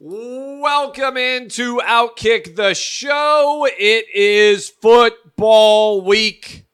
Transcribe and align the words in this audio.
Welcome 0.00 1.16
into 1.16 1.78
Outkick 1.78 2.54
the 2.54 2.72
show. 2.72 3.66
It 3.68 4.04
is 4.14 4.68
football 4.68 6.02
week 6.02 6.66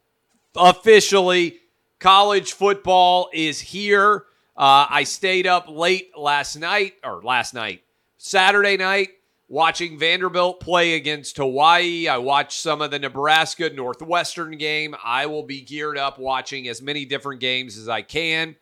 officially. 0.55 1.57
College 1.97 2.53
football 2.53 3.31
is 3.33 3.59
here. 3.59 4.25
Uh, 4.55 4.85
I 4.87 5.05
stayed 5.05 5.47
up 5.47 5.67
late 5.67 6.15
last 6.15 6.55
night, 6.55 6.93
or 7.03 7.23
last 7.23 7.55
night, 7.55 7.81
Saturday 8.19 8.77
night, 8.77 9.09
watching 9.47 9.97
Vanderbilt 9.97 10.59
play 10.59 10.93
against 10.93 11.37
Hawaii. 11.37 12.07
I 12.07 12.19
watched 12.19 12.61
some 12.61 12.79
of 12.79 12.91
the 12.91 12.99
Nebraska 12.99 13.71
Northwestern 13.71 14.55
game. 14.59 14.95
I 15.03 15.25
will 15.25 15.41
be 15.41 15.61
geared 15.61 15.97
up 15.97 16.19
watching 16.19 16.67
as 16.67 16.79
many 16.79 17.05
different 17.05 17.41
games 17.41 17.75
as 17.75 17.89
I 17.89 18.03
can. 18.03 18.55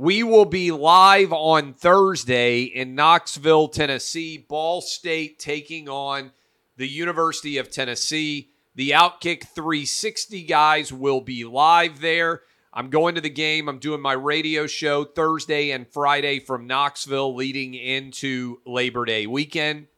We 0.00 0.22
will 0.22 0.46
be 0.46 0.70
live 0.70 1.30
on 1.30 1.74
Thursday 1.74 2.62
in 2.62 2.94
Knoxville, 2.94 3.68
Tennessee. 3.68 4.38
Ball 4.38 4.80
State 4.80 5.38
taking 5.38 5.90
on 5.90 6.32
the 6.78 6.88
University 6.88 7.58
of 7.58 7.70
Tennessee. 7.70 8.48
The 8.74 8.92
Outkick 8.92 9.48
360 9.48 10.44
guys 10.44 10.90
will 10.90 11.20
be 11.20 11.44
live 11.44 12.00
there. 12.00 12.40
I'm 12.72 12.88
going 12.88 13.16
to 13.16 13.20
the 13.20 13.28
game. 13.28 13.68
I'm 13.68 13.78
doing 13.78 14.00
my 14.00 14.14
radio 14.14 14.66
show 14.66 15.04
Thursday 15.04 15.70
and 15.70 15.86
Friday 15.86 16.38
from 16.38 16.66
Knoxville 16.66 17.34
leading 17.34 17.74
into 17.74 18.60
Labor 18.64 19.04
Day 19.04 19.26
weekend. 19.26 19.88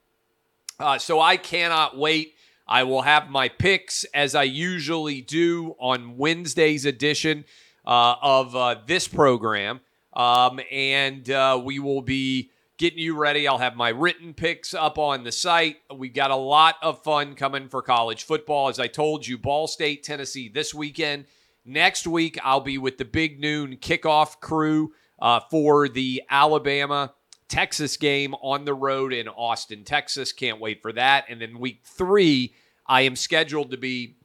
Uh, 0.81 0.99
so 0.99 1.21
I 1.21 1.37
cannot 1.37 1.97
wait. 1.97 2.35
I 2.67 2.83
will 2.83 3.03
have 3.03 3.31
my 3.31 3.49
picks 3.49 4.03
as 4.13 4.35
I 4.35 4.43
usually 4.43 5.21
do 5.21 5.77
on 5.79 6.17
Wednesday's 6.17 6.87
edition 6.87 7.45
uh, 7.87 8.17
of 8.21 8.57
uh, 8.57 8.75
this 8.85 9.07
program. 9.07 9.81
Um, 10.13 10.61
and 10.71 11.29
uh, 11.31 11.61
we 11.63 11.79
will 11.79 12.03
be 12.03 12.51
getting 12.79 12.99
you 12.99 13.17
ready. 13.17 13.47
I'll 13.47 13.59
have 13.59 13.77
my 13.77 13.91
written 13.91 14.35
picks 14.35 14.75
up 14.75 14.99
on 14.99 15.25
the 15.25 15.33
site. 15.33 15.77
We've 15.95 16.15
got 16.15 16.31
a 16.31 16.37
lot 16.37 16.77
of 16.83 17.03
fun 17.03 17.35
coming 17.35 17.69
for 17.69 17.83
college 17.83 18.25
football. 18.25 18.69
As 18.69 18.81
I 18.81 18.89
told 18.89 19.27
you, 19.27 19.39
Ball 19.39 19.67
State, 19.67 20.03
Tennessee 20.03 20.49
this 20.49 20.75
weekend. 20.75 21.27
Next 21.65 22.07
week, 22.07 22.39
I'll 22.43 22.61
be 22.61 22.79
with 22.79 22.99
the 22.99 23.05
Big 23.05 23.41
Noon 23.41 23.77
kickoff 23.77 24.41
crew 24.41 24.93
uh, 25.21 25.41
for 25.51 25.89
the 25.89 26.23
Alabama 26.29 27.15
Texas 27.49 27.97
game 27.97 28.35
on 28.43 28.65
the 28.65 28.75
road 28.75 29.13
in 29.13 29.29
Austin, 29.29 29.85
Texas. 29.85 30.33
Can't 30.33 30.59
wait 30.59 30.83
for 30.83 30.93
that. 30.93 31.27
And 31.29 31.41
then 31.41 31.59
week 31.59 31.83
three, 31.85 32.55
I 32.87 33.03
am 33.03 33.15
scheduled 33.15 33.71
to 33.71 33.77
be 33.77 34.17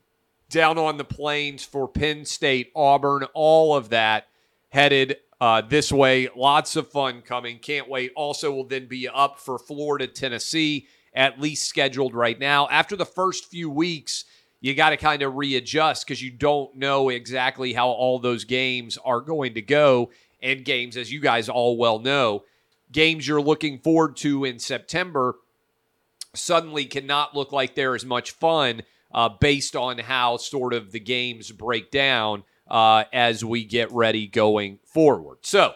down 0.49 0.77
on 0.77 0.97
the 0.97 1.03
plains 1.03 1.63
for 1.63 1.87
Penn 1.87 2.25
State, 2.25 2.71
Auburn, 2.75 3.25
all 3.33 3.75
of 3.75 3.89
that 3.89 4.27
headed 4.69 5.17
uh, 5.39 5.61
this 5.61 5.91
way. 5.91 6.29
Lots 6.35 6.75
of 6.75 6.89
fun 6.89 7.21
coming. 7.21 7.59
Can't 7.59 7.89
wait. 7.89 8.11
Also, 8.15 8.51
will 8.51 8.65
then 8.65 8.87
be 8.87 9.07
up 9.07 9.39
for 9.39 9.59
Florida, 9.59 10.07
Tennessee, 10.07 10.87
at 11.13 11.39
least 11.39 11.67
scheduled 11.67 12.13
right 12.13 12.39
now. 12.39 12.67
After 12.69 12.95
the 12.95 13.05
first 13.05 13.45
few 13.45 13.69
weeks, 13.69 14.25
you 14.59 14.73
got 14.73 14.89
to 14.89 14.97
kind 14.97 15.21
of 15.21 15.35
readjust 15.35 16.05
because 16.05 16.21
you 16.21 16.31
don't 16.31 16.75
know 16.75 17.09
exactly 17.09 17.73
how 17.73 17.89
all 17.89 18.19
those 18.19 18.43
games 18.43 18.97
are 19.05 19.21
going 19.21 19.53
to 19.53 19.61
go. 19.61 20.11
And 20.41 20.65
games, 20.65 20.97
as 20.97 21.11
you 21.11 21.19
guys 21.19 21.49
all 21.49 21.77
well 21.77 21.99
know, 21.99 22.43
games 22.91 23.27
you're 23.27 23.41
looking 23.41 23.79
forward 23.79 24.15
to 24.17 24.45
in 24.45 24.59
September 24.59 25.35
suddenly 26.33 26.85
cannot 26.85 27.35
look 27.35 27.51
like 27.51 27.75
they're 27.75 27.95
as 27.95 28.05
much 28.05 28.31
fun 28.31 28.83
uh, 29.11 29.29
based 29.29 29.75
on 29.75 29.97
how 29.97 30.37
sort 30.37 30.73
of 30.73 30.91
the 30.91 30.99
games 30.99 31.51
break 31.51 31.89
down 31.91 32.43
uh, 32.69 33.05
as 33.13 33.43
we 33.43 33.63
get 33.63 33.91
ready 33.91 34.27
going 34.27 34.79
forward. 34.83 35.39
So, 35.41 35.73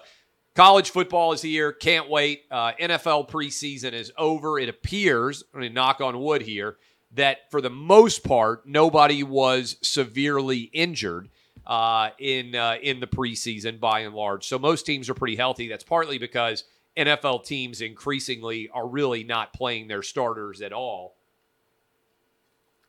college 0.55 0.89
football 0.89 1.33
is 1.33 1.41
here. 1.41 1.71
Can't 1.71 2.09
wait. 2.09 2.43
Uh, 2.51 2.73
NFL 2.79 3.29
preseason 3.29 3.93
is 3.93 4.11
over. 4.17 4.59
It 4.59 4.69
appears, 4.69 5.43
going 5.53 5.67
to 5.67 5.73
knock 5.73 6.01
on 6.01 6.19
wood 6.19 6.41
here, 6.41 6.77
that 7.13 7.49
for 7.51 7.61
the 7.61 7.69
most 7.69 8.23
part, 8.23 8.65
nobody 8.65 9.23
was 9.23 9.77
severely 9.81 10.69
injured 10.73 11.29
uh, 11.65 12.09
in 12.19 12.55
uh, 12.55 12.75
in 12.81 12.99
the 12.99 13.07
preseason 13.07 13.79
by 13.79 14.01
and 14.01 14.15
large. 14.15 14.47
So 14.47 14.57
most 14.57 14.85
teams 14.85 15.09
are 15.09 15.13
pretty 15.13 15.35
healthy. 15.35 15.67
That's 15.67 15.83
partly 15.83 16.17
because 16.17 16.63
NFL 16.97 17.45
teams 17.45 17.81
increasingly 17.81 18.69
are 18.69 18.87
really 18.87 19.23
not 19.23 19.53
playing 19.53 19.87
their 19.87 20.03
starters 20.03 20.61
at 20.61 20.73
all 20.73 21.15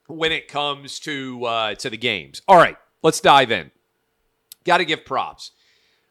when 0.07 0.33
it 0.33 0.49
comes 0.49 0.99
to 1.01 1.45
uh, 1.45 1.75
to 1.77 1.91
the 1.91 1.97
games. 1.97 2.43
All 2.49 2.57
right, 2.57 2.77
let's 3.03 3.21
dive 3.21 3.51
in. 3.51 3.71
Got 4.65 4.79
to 4.79 4.85
give 4.85 5.05
props. 5.05 5.53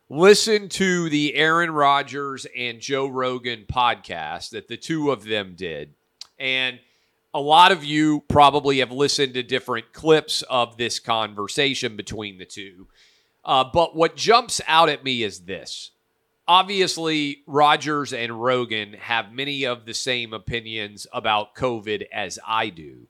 Listen 0.10 0.68
to 0.70 1.10
the 1.10 1.36
Aaron 1.36 1.72
Rodgers 1.72 2.46
and 2.56 2.82
Joe 2.82 3.08
Rogan 3.08 3.66
podcast 3.72 4.50
that 4.50 4.68
the 4.68 4.76
two 4.76 5.10
of 5.12 5.24
them 5.24 5.54
did. 5.56 5.94
And 6.38 6.80
a 7.34 7.40
lot 7.40 7.72
of 7.72 7.86
you 7.86 8.22
probably 8.28 8.80
have 8.80 8.92
listened 8.92 9.36
to 9.36 9.44
different 9.44 9.94
clips 9.94 10.42
of 10.44 10.76
this 10.76 11.00
conversation 11.00 11.96
between 11.96 12.38
the 12.38 12.46
two. 12.46 12.88
Uh, 13.46 13.64
but 13.64 13.96
what 13.96 14.18
jumps 14.18 14.60
out 14.68 14.90
at 14.90 15.04
me 15.04 15.24
is 15.24 15.42
this. 15.42 15.92
Obviously, 16.48 17.44
Rodgers 17.48 18.12
and 18.12 18.44
Rogan 18.44 18.94
have 18.94 19.32
many 19.32 19.64
of 19.64 19.86
the 19.86 19.94
same 19.94 20.34
opinions 20.34 21.08
about 21.14 21.56
COVID 21.56 22.06
as 22.12 22.38
I 22.46 22.68
do. 22.70 23.08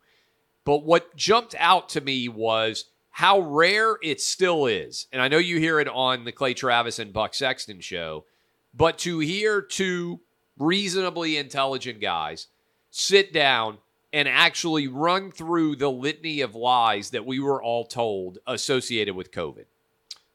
But 0.65 0.83
what 0.83 1.15
jumped 1.15 1.55
out 1.57 1.89
to 1.89 2.01
me 2.01 2.29
was 2.29 2.85
how 3.11 3.41
rare 3.41 3.97
it 4.01 4.21
still 4.21 4.65
is. 4.65 5.07
And 5.11 5.21
I 5.21 5.27
know 5.27 5.37
you 5.37 5.59
hear 5.59 5.79
it 5.79 5.87
on 5.87 6.23
the 6.23 6.31
Clay 6.31 6.53
Travis 6.53 6.97
and 6.97 7.13
Buck 7.13 7.33
Sexton 7.33 7.81
show, 7.81 8.25
but 8.73 8.97
to 8.99 9.19
hear 9.19 9.61
two 9.61 10.21
reasonably 10.57 11.37
intelligent 11.37 11.99
guys 11.99 12.47
sit 12.89 13.33
down 13.33 13.77
and 14.13 14.27
actually 14.27 14.87
run 14.87 15.31
through 15.31 15.75
the 15.75 15.89
litany 15.89 16.41
of 16.41 16.55
lies 16.55 17.11
that 17.11 17.25
we 17.25 17.39
were 17.39 17.61
all 17.61 17.85
told 17.85 18.39
associated 18.47 19.15
with 19.15 19.31
COVID. 19.31 19.65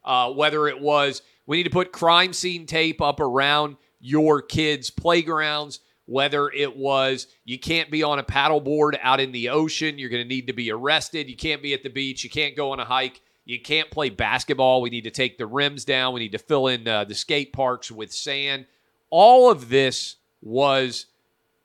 Uh, 0.05 0.31
whether 0.33 0.69
it 0.69 0.81
was 0.81 1.23
we 1.47 1.59
need 1.59 1.65
to 1.65 1.71
put 1.71 1.93
crime 1.93 2.33
scene 2.33 2.67
tape 2.67 3.01
up 3.01 3.21
around 3.21 3.77
your 4.01 4.41
kids' 4.43 4.91
playgrounds, 4.91 5.81
whether 6.07 6.49
it 6.49 6.77
was 6.77 7.27
you 7.45 7.59
can't 7.59 7.91
be 7.91 8.03
on 8.03 8.19
a 8.19 8.25
paddleboard 8.25 8.99
out 9.03 9.21
in 9.21 9.33
the 9.33 9.49
ocean, 9.49 9.99
you're 9.99 10.11
going 10.11 10.23
to 10.23 10.29
need 10.29 10.47
to 10.47 10.53
be 10.53 10.71
arrested, 10.71 11.29
you 11.29 11.37
can't 11.37 11.63
be 11.63 11.75
at 11.75 11.83
the 11.83 11.91
beach, 11.91 12.25
you 12.25 12.31
can't 12.31 12.57
go 12.57 12.73
on 12.73 12.81
a 12.81 12.85
hike, 12.85 13.21
you 13.45 13.61
can't 13.61 13.91
play 13.91 14.09
basketball, 14.09 14.81
we 14.81 14.91
need 14.91 15.05
to 15.05 15.11
take 15.11 15.37
the 15.39 15.47
rims 15.47 15.85
down, 15.85 16.15
we 16.15 16.21
need 16.21 16.33
to 16.33 16.39
fill 16.39 16.69
in 16.69 16.87
uh, 16.89 17.05
the 17.05 17.15
skate 17.15 17.53
parks 17.53 17.91
with 17.91 18.13
sand. 18.13 18.67
All 19.11 19.51
of 19.51 19.69
this 19.69 20.17
was 20.41 21.07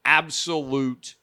absolute 0.06 1.16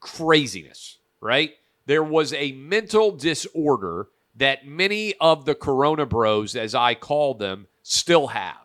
craziness, 0.00 0.98
right? 1.20 1.54
There 1.86 2.04
was 2.04 2.32
a 2.32 2.52
mental 2.52 3.10
disorder 3.10 4.08
that 4.36 4.66
many 4.66 5.14
of 5.20 5.44
the 5.44 5.54
Corona 5.54 6.06
Bros, 6.06 6.56
as 6.56 6.74
I 6.74 6.94
call 6.94 7.34
them, 7.34 7.66
still 7.82 8.28
have. 8.28 8.63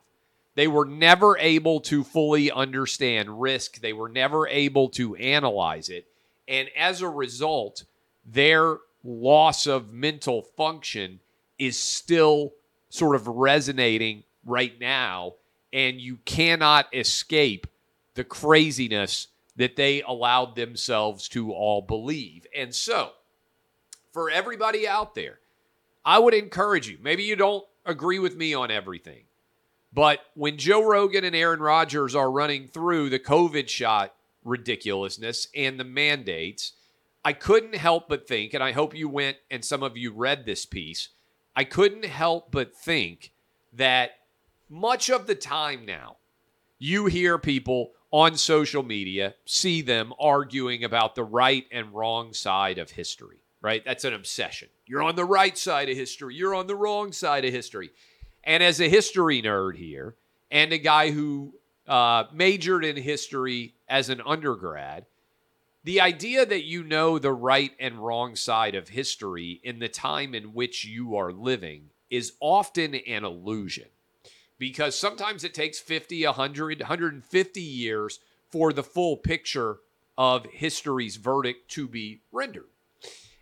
They 0.59 0.67
were 0.67 0.83
never 0.83 1.37
able 1.37 1.79
to 1.79 2.03
fully 2.03 2.51
understand 2.51 3.39
risk. 3.39 3.79
They 3.79 3.93
were 3.93 4.09
never 4.09 4.45
able 4.45 4.89
to 4.89 5.15
analyze 5.15 5.87
it. 5.87 6.05
And 6.49 6.67
as 6.75 7.01
a 7.01 7.07
result, 7.07 7.85
their 8.25 8.79
loss 9.01 9.67
of 9.67 9.93
mental 9.93 10.41
function 10.41 11.21
is 11.57 11.79
still 11.79 12.51
sort 12.89 13.15
of 13.15 13.25
resonating 13.25 14.23
right 14.43 14.77
now. 14.81 15.35
And 15.71 16.01
you 16.01 16.17
cannot 16.25 16.93
escape 16.93 17.65
the 18.15 18.25
craziness 18.25 19.27
that 19.55 19.77
they 19.77 20.01
allowed 20.01 20.57
themselves 20.57 21.29
to 21.29 21.53
all 21.53 21.81
believe. 21.81 22.45
And 22.53 22.75
so, 22.75 23.11
for 24.11 24.29
everybody 24.29 24.85
out 24.85 25.15
there, 25.15 25.39
I 26.03 26.19
would 26.19 26.33
encourage 26.33 26.89
you. 26.89 26.97
Maybe 27.01 27.23
you 27.23 27.37
don't 27.37 27.63
agree 27.85 28.19
with 28.19 28.35
me 28.35 28.53
on 28.53 28.71
everything. 28.71 29.23
But 29.91 30.19
when 30.35 30.57
Joe 30.57 30.83
Rogan 30.83 31.23
and 31.23 31.35
Aaron 31.35 31.59
Rodgers 31.59 32.15
are 32.15 32.31
running 32.31 32.67
through 32.67 33.09
the 33.09 33.19
COVID 33.19 33.67
shot 33.69 34.13
ridiculousness 34.43 35.47
and 35.55 35.79
the 35.79 35.83
mandates, 35.83 36.73
I 37.25 37.33
couldn't 37.33 37.75
help 37.75 38.07
but 38.07 38.27
think, 38.27 38.53
and 38.53 38.63
I 38.63 38.71
hope 38.71 38.95
you 38.95 39.09
went 39.09 39.37
and 39.49 39.63
some 39.65 39.83
of 39.83 39.97
you 39.97 40.11
read 40.13 40.45
this 40.45 40.65
piece, 40.65 41.09
I 41.55 41.63
couldn't 41.63 42.05
help 42.05 42.51
but 42.51 42.75
think 42.75 43.31
that 43.73 44.11
much 44.69 45.09
of 45.09 45.27
the 45.27 45.35
time 45.35 45.85
now, 45.85 46.17
you 46.77 47.07
hear 47.07 47.37
people 47.37 47.91
on 48.11 48.37
social 48.37 48.83
media, 48.83 49.35
see 49.45 49.81
them 49.81 50.13
arguing 50.19 50.83
about 50.83 51.15
the 51.15 51.23
right 51.23 51.65
and 51.71 51.93
wrong 51.93 52.33
side 52.33 52.77
of 52.77 52.91
history, 52.91 53.37
right? 53.61 53.83
That's 53.83 54.05
an 54.05 54.13
obsession. 54.13 54.69
You're 54.85 55.03
on 55.03 55.15
the 55.15 55.25
right 55.25 55.57
side 55.57 55.89
of 55.89 55.97
history, 55.97 56.35
you're 56.35 56.55
on 56.55 56.67
the 56.67 56.75
wrong 56.75 57.11
side 57.11 57.45
of 57.45 57.53
history. 57.53 57.89
And 58.43 58.63
as 58.63 58.79
a 58.79 58.89
history 58.89 59.41
nerd 59.41 59.75
here, 59.75 60.15
and 60.51 60.73
a 60.73 60.77
guy 60.77 61.11
who 61.11 61.53
uh, 61.87 62.25
majored 62.31 62.85
in 62.85 62.95
history 62.97 63.73
as 63.87 64.09
an 64.09 64.21
undergrad, 64.25 65.05
the 65.83 66.01
idea 66.01 66.45
that 66.45 66.65
you 66.65 66.83
know 66.83 67.17
the 67.17 67.31
right 67.31 67.71
and 67.79 67.99
wrong 67.99 68.35
side 68.35 68.75
of 68.75 68.89
history 68.89 69.59
in 69.63 69.79
the 69.79 69.87
time 69.87 70.35
in 70.35 70.53
which 70.53 70.85
you 70.85 71.15
are 71.15 71.31
living 71.31 71.89
is 72.09 72.33
often 72.39 72.95
an 72.95 73.23
illusion 73.23 73.85
because 74.57 74.95
sometimes 74.95 75.43
it 75.43 75.53
takes 75.53 75.79
50, 75.79 76.25
100, 76.25 76.81
150 76.81 77.61
years 77.61 78.19
for 78.49 78.73
the 78.73 78.83
full 78.83 79.15
picture 79.15 79.77
of 80.17 80.45
history's 80.47 81.15
verdict 81.15 81.71
to 81.71 81.87
be 81.87 82.19
rendered. 82.31 82.67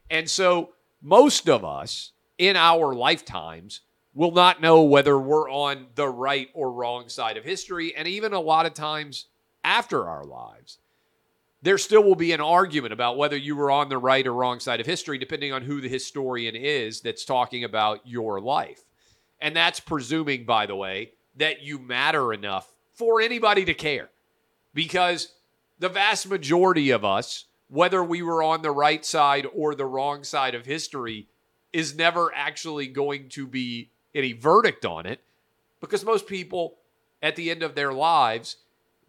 And 0.09 0.29
so 0.29 0.73
most 1.01 1.49
of 1.49 1.65
us 1.65 2.11
in 2.37 2.55
our 2.55 2.93
lifetimes 2.93 3.81
will 4.17 4.31
not 4.31 4.59
know 4.59 4.81
whether 4.81 5.15
we're 5.19 5.47
on 5.47 5.85
the 5.93 6.09
right 6.09 6.49
or 6.55 6.71
wrong 6.71 7.07
side 7.07 7.37
of 7.37 7.43
history. 7.43 7.95
And 7.95 8.07
even 8.07 8.33
a 8.33 8.39
lot 8.39 8.65
of 8.65 8.73
times 8.73 9.27
after 9.63 10.09
our 10.09 10.25
lives, 10.25 10.79
there 11.61 11.77
still 11.77 12.03
will 12.03 12.15
be 12.15 12.31
an 12.31 12.41
argument 12.41 12.93
about 12.93 13.17
whether 13.17 13.37
you 13.37 13.55
were 13.55 13.69
on 13.69 13.89
the 13.89 13.97
right 13.99 14.25
or 14.25 14.33
wrong 14.33 14.59
side 14.59 14.79
of 14.79 14.87
history, 14.87 15.19
depending 15.19 15.53
on 15.53 15.61
who 15.61 15.81
the 15.81 15.87
historian 15.87 16.55
is 16.55 17.01
that's 17.01 17.25
talking 17.25 17.63
about 17.63 18.07
your 18.07 18.41
life. 18.41 18.81
And 19.39 19.55
that's 19.55 19.79
presuming, 19.79 20.45
by 20.45 20.65
the 20.65 20.75
way, 20.75 21.11
that 21.35 21.61
you 21.61 21.77
matter 21.77 22.33
enough 22.33 22.67
for 22.93 23.21
anybody 23.21 23.65
to 23.65 23.75
care. 23.75 24.09
Because 24.73 25.31
the 25.77 25.89
vast 25.89 26.27
majority 26.27 26.89
of 26.89 27.05
us, 27.05 27.45
whether 27.67 28.03
we 28.03 28.23
were 28.23 28.41
on 28.41 28.63
the 28.63 28.71
right 28.71 29.05
side 29.05 29.45
or 29.53 29.75
the 29.75 29.85
wrong 29.85 30.23
side 30.23 30.55
of 30.55 30.65
history, 30.65 31.27
is 31.71 31.95
never 31.95 32.33
actually 32.33 32.87
going 32.87 33.29
to 33.29 33.45
be 33.45 33.91
any 34.13 34.33
verdict 34.33 34.85
on 34.85 35.05
it. 35.05 35.21
Because 35.79 36.03
most 36.03 36.27
people, 36.27 36.77
at 37.21 37.35
the 37.35 37.51
end 37.51 37.63
of 37.63 37.75
their 37.75 37.93
lives, 37.93 38.57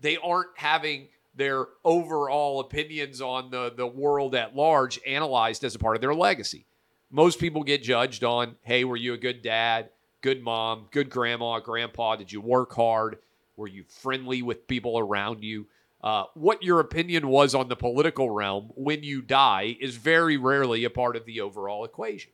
they 0.01 0.17
aren't 0.17 0.51
having 0.57 1.09
their 1.35 1.67
overall 1.85 2.61
opinions 2.61 3.21
on 3.21 3.51
the, 3.51 3.73
the 3.75 3.87
world 3.87 4.35
at 4.35 4.57
large 4.57 4.99
analyzed 5.07 5.65
as 5.65 5.75
a 5.75 5.79
part 5.79 5.97
of 5.97 6.01
their 6.01 6.15
legacy. 6.15 6.67
Most 7.11 7.39
people 7.39 7.63
get 7.63 7.83
judged 7.83 8.23
on, 8.25 8.57
hey, 8.63 8.85
were 8.85 8.97
you 8.97 9.15
a 9.15 9.19
good 9.19 9.41
dad? 9.41 9.89
good 10.21 10.43
mom, 10.43 10.87
good 10.91 11.11
grandma, 11.11 11.61
grandpa? 11.61 12.17
Did 12.17 12.33
you 12.33 12.41
work 12.41 12.75
hard? 12.75 13.19
Were 13.57 13.69
you 13.69 13.85
friendly 13.85 14.43
with 14.43 14.69
people 14.69 14.99
around 14.99 15.43
you? 15.43 15.67
Uh, 16.03 16.25
what 16.35 16.63
your 16.63 16.81
opinion 16.81 17.29
was 17.29 17.55
on 17.55 17.69
the 17.69 17.77
political 17.77 18.31
realm 18.31 18.71
when 18.77 19.03
you 19.03 19.21
die 19.21 19.77
is 19.81 19.97
very 19.97 20.37
rarely 20.37 20.85
a 20.85 20.91
part 20.91 21.17
of 21.17 21.25
the 21.25 21.41
overall 21.41 21.85
equation. 21.85 22.31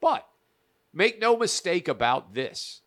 But 0.00 0.26
make 0.92 1.20
no 1.20 1.36
mistake 1.36 1.88
about 1.88 2.34
this 2.34 2.80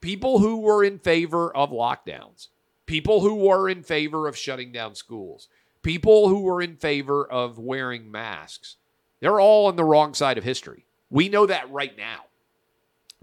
people 0.00 0.38
who 0.38 0.58
were 0.60 0.84
in 0.84 0.98
favor 0.98 1.54
of 1.56 1.70
lockdowns, 1.70 2.48
people 2.86 3.20
who 3.20 3.34
were 3.34 3.68
in 3.68 3.82
favor 3.82 4.28
of 4.28 4.36
shutting 4.36 4.70
down 4.72 4.94
schools, 4.94 5.48
people 5.82 6.28
who 6.28 6.42
were 6.42 6.62
in 6.62 6.76
favor 6.76 7.26
of 7.30 7.58
wearing 7.58 8.10
masks, 8.10 8.76
they're 9.20 9.40
all 9.40 9.66
on 9.66 9.76
the 9.76 9.84
wrong 9.84 10.14
side 10.14 10.38
of 10.38 10.44
history. 10.44 10.84
We 11.10 11.28
know 11.28 11.46
that 11.46 11.70
right 11.70 11.96
now 11.96 12.24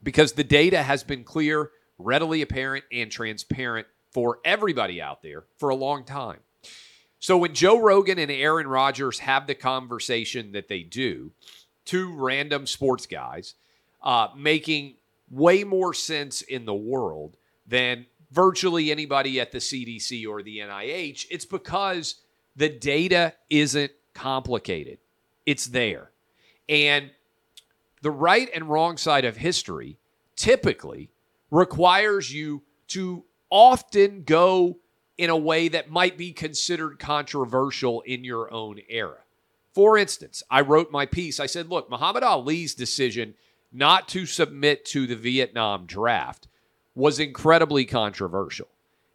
because 0.03 0.33
the 0.33 0.43
data 0.43 0.83
has 0.83 1.03
been 1.03 1.23
clear, 1.23 1.71
readily 1.97 2.41
apparent, 2.41 2.85
and 2.91 3.09
transparent 3.09 3.87
for 4.11 4.39
everybody 4.43 5.01
out 5.01 5.21
there 5.23 5.45
for 5.57 5.69
a 5.69 5.75
long 5.75 6.03
time. 6.03 6.39
So 7.19 7.37
when 7.37 7.53
Joe 7.53 7.79
Rogan 7.79 8.19
and 8.19 8.29
Aaron 8.29 8.67
Rodgers 8.67 9.19
have 9.19 9.47
the 9.47 9.55
conversation 9.55 10.51
that 10.51 10.67
they 10.67 10.83
do, 10.83 11.31
two 11.85 12.13
random 12.13 12.67
sports 12.67 13.05
guys, 13.05 13.55
uh, 14.03 14.27
making 14.35 14.95
way 15.29 15.63
more 15.63 15.93
sense 15.93 16.41
in 16.41 16.65
the 16.65 16.73
world 16.73 17.37
than 17.65 18.05
virtually 18.31 18.91
anybody 18.91 19.39
at 19.39 19.51
the 19.51 19.59
CDC 19.59 20.27
or 20.27 20.43
the 20.43 20.59
NIH, 20.59 21.25
it's 21.29 21.45
because 21.45 22.15
the 22.55 22.69
data 22.69 23.33
isn't 23.49 23.91
complicated. 24.13 24.99
It's 25.45 25.67
there. 25.67 26.11
And 26.69 27.11
the 28.01 28.11
right 28.11 28.49
and 28.53 28.69
wrong 28.69 28.97
side 28.97 29.25
of 29.25 29.37
history 29.37 29.97
typically 30.35 31.09
requires 31.51 32.33
you 32.33 32.63
to 32.87 33.23
often 33.49 34.23
go 34.23 34.77
in 35.17 35.29
a 35.29 35.37
way 35.37 35.67
that 35.67 35.89
might 35.89 36.17
be 36.17 36.33
considered 36.33 36.99
controversial 36.99 38.01
in 38.01 38.23
your 38.23 38.51
own 38.51 38.79
era. 38.89 39.19
For 39.73 39.97
instance, 39.97 40.43
I 40.49 40.61
wrote 40.61 40.91
my 40.91 41.05
piece. 41.05 41.39
I 41.39 41.45
said, 41.45 41.69
look, 41.69 41.89
Muhammad 41.89 42.23
Ali's 42.23 42.75
decision 42.75 43.35
not 43.73 44.07
to 44.09 44.25
submit 44.25 44.85
to 44.85 45.07
the 45.07 45.15
Vietnam 45.15 45.85
draft 45.85 46.47
was 46.95 47.19
incredibly 47.19 47.85
controversial. 47.85 48.67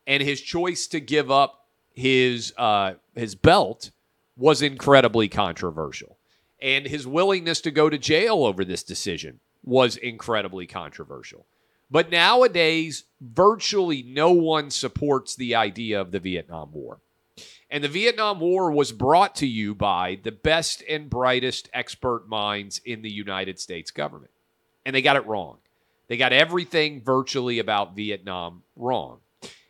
And 0.06 0.22
his 0.22 0.40
choice 0.40 0.87
to 0.88 1.00
give 1.00 1.31
up 1.31 1.66
his 1.94 2.52
uh, 2.56 2.94
his 3.14 3.34
belt 3.34 3.90
was 4.37 4.62
incredibly 4.62 5.28
controversial 5.28 6.19
and 6.60 6.87
his 6.87 7.06
willingness 7.06 7.60
to 7.62 7.70
go 7.70 7.88
to 7.88 7.99
jail 7.99 8.44
over 8.44 8.64
this 8.64 8.82
decision 8.82 9.40
was 9.64 9.96
incredibly 9.96 10.66
controversial. 10.66 11.46
But 11.90 12.10
nowadays, 12.10 13.05
virtually 13.20 14.02
no 14.02 14.32
one 14.32 14.70
supports 14.70 15.34
the 15.34 15.55
idea 15.55 16.00
of 16.00 16.10
the 16.10 16.20
Vietnam 16.20 16.72
War. 16.72 16.99
And 17.70 17.84
the 17.84 17.88
Vietnam 17.88 18.40
War 18.40 18.70
was 18.70 18.93
brought 18.93 19.34
to 19.37 19.46
you 19.46 19.75
by 19.75 20.19
the 20.22 20.32
best 20.32 20.82
and 20.88 21.08
brightest 21.08 21.69
expert 21.72 22.28
minds 22.28 22.81
in 22.84 23.02
the 23.02 23.10
United 23.10 23.58
States 23.58 23.90
government. 23.90 24.31
And 24.88 24.94
they 24.94 25.02
got 25.02 25.17
it 25.17 25.26
wrong. 25.26 25.58
They 26.06 26.17
got 26.17 26.32
everything 26.32 27.02
virtually 27.02 27.58
about 27.58 27.94
Vietnam 27.94 28.62
wrong. 28.75 29.19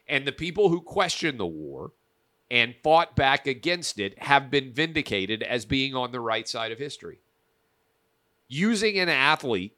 And 0.06 0.24
the 0.24 0.30
people 0.30 0.68
who 0.68 0.80
questioned 0.80 1.40
the 1.40 1.44
war 1.46 1.90
and 2.52 2.76
fought 2.84 3.16
back 3.16 3.48
against 3.48 3.98
it 3.98 4.16
have 4.22 4.48
been 4.48 4.72
vindicated 4.72 5.42
as 5.42 5.64
being 5.64 5.96
on 5.96 6.12
the 6.12 6.20
right 6.20 6.46
side 6.48 6.70
of 6.70 6.78
history. 6.78 7.18
Using 8.46 8.96
an 9.00 9.08
athlete 9.08 9.76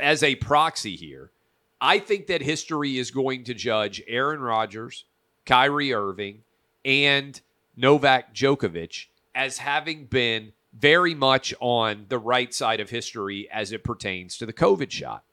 as 0.00 0.22
a 0.22 0.36
proxy 0.36 0.96
here, 0.96 1.30
I 1.78 1.98
think 1.98 2.26
that 2.28 2.40
history 2.40 2.96
is 2.96 3.10
going 3.10 3.44
to 3.44 3.52
judge 3.52 4.02
Aaron 4.08 4.40
Rodgers, 4.40 5.04
Kyrie 5.44 5.92
Irving, 5.92 6.40
and 6.86 7.38
Novak 7.76 8.34
Djokovic 8.34 9.08
as 9.34 9.58
having 9.58 10.06
been 10.06 10.54
very 10.72 11.14
much 11.14 11.54
on 11.60 12.06
the 12.08 12.18
right 12.18 12.52
side 12.52 12.80
of 12.80 12.90
history 12.90 13.48
as 13.50 13.72
it 13.72 13.84
pertains 13.84 14.36
to 14.38 14.46
the 14.46 14.52
COVID 14.52 14.90
shot. 14.90 15.24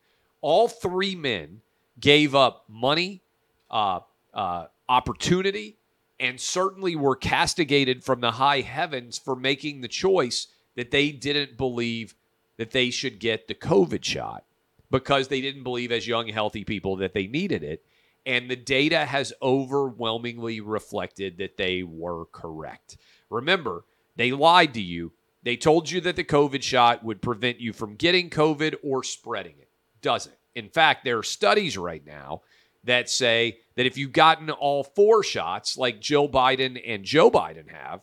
All 0.41 0.67
three 0.67 1.15
men 1.15 1.61
gave 1.99 2.35
up 2.35 2.65
money, 2.67 3.21
uh, 3.69 4.01
uh, 4.33 4.65
opportunity, 4.87 5.77
and 6.19 6.39
certainly 6.39 6.95
were 6.95 7.15
castigated 7.15 8.03
from 8.03 8.21
the 8.21 8.31
high 8.31 8.61
heavens 8.61 9.17
for 9.17 9.35
making 9.35 9.81
the 9.81 9.87
choice 9.87 10.47
that 10.75 10.91
they 10.91 11.11
didn't 11.11 11.57
believe 11.57 12.15
that 12.57 12.71
they 12.71 12.89
should 12.89 13.19
get 13.19 13.47
the 13.47 13.55
COVID 13.55 14.03
shot 14.03 14.45
because 14.91 15.27
they 15.27 15.41
didn't 15.41 15.63
believe 15.63 15.91
as 15.91 16.07
young, 16.07 16.27
healthy 16.27 16.63
people 16.63 16.95
that 16.97 17.13
they 17.13 17.27
needed 17.27 17.63
it. 17.63 17.83
And 18.25 18.49
the 18.49 18.55
data 18.55 19.05
has 19.05 19.33
overwhelmingly 19.41 20.61
reflected 20.61 21.37
that 21.37 21.57
they 21.57 21.83
were 21.83 22.25
correct. 22.27 22.97
Remember, 23.29 23.83
they 24.15 24.31
lied 24.31 24.73
to 24.75 24.81
you. 24.81 25.11
They 25.45 25.55
told 25.55 25.89
you 25.91 26.01
that 26.01 26.15
the 26.15 26.23
COVID 26.23 26.63
shot 26.63 27.03
would 27.03 27.21
prevent 27.21 27.61
you 27.61 27.71
from 27.71 27.95
getting 27.95 28.31
COVID 28.31 28.75
or 28.83 29.03
spreading 29.03 29.53
it. 29.59 29.69
Doesn't. 30.01 30.35
In 30.55 30.69
fact, 30.69 31.05
there 31.05 31.19
are 31.19 31.23
studies 31.23 31.77
right 31.77 32.03
now 32.05 32.41
that 32.83 33.09
say 33.09 33.59
that 33.75 33.85
if 33.85 33.95
you've 33.95 34.11
gotten 34.11 34.49
all 34.49 34.83
four 34.83 35.23
shots, 35.23 35.77
like 35.77 36.01
Jill 36.01 36.27
Biden 36.27 36.81
and 36.85 37.03
Joe 37.03 37.29
Biden 37.29 37.69
have, 37.71 38.01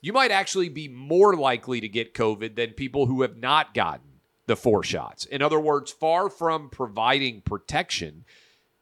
you 0.00 0.14
might 0.14 0.30
actually 0.30 0.70
be 0.70 0.88
more 0.88 1.36
likely 1.36 1.80
to 1.80 1.88
get 1.88 2.14
COVID 2.14 2.56
than 2.56 2.70
people 2.70 3.04
who 3.04 3.20
have 3.20 3.36
not 3.36 3.74
gotten 3.74 4.20
the 4.46 4.56
four 4.56 4.82
shots. 4.82 5.26
In 5.26 5.42
other 5.42 5.60
words, 5.60 5.92
far 5.92 6.30
from 6.30 6.70
providing 6.70 7.42
protection, 7.42 8.24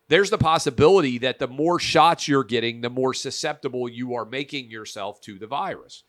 there's 0.08 0.30
the 0.30 0.38
possibility 0.38 1.18
that 1.18 1.40
the 1.40 1.48
more 1.48 1.80
shots 1.80 2.28
you're 2.28 2.44
getting, 2.44 2.82
the 2.82 2.90
more 2.90 3.14
susceptible 3.14 3.88
you 3.88 4.14
are 4.14 4.24
making 4.24 4.70
yourself 4.70 5.20
to 5.22 5.40
the 5.40 5.48
virus. 5.48 6.04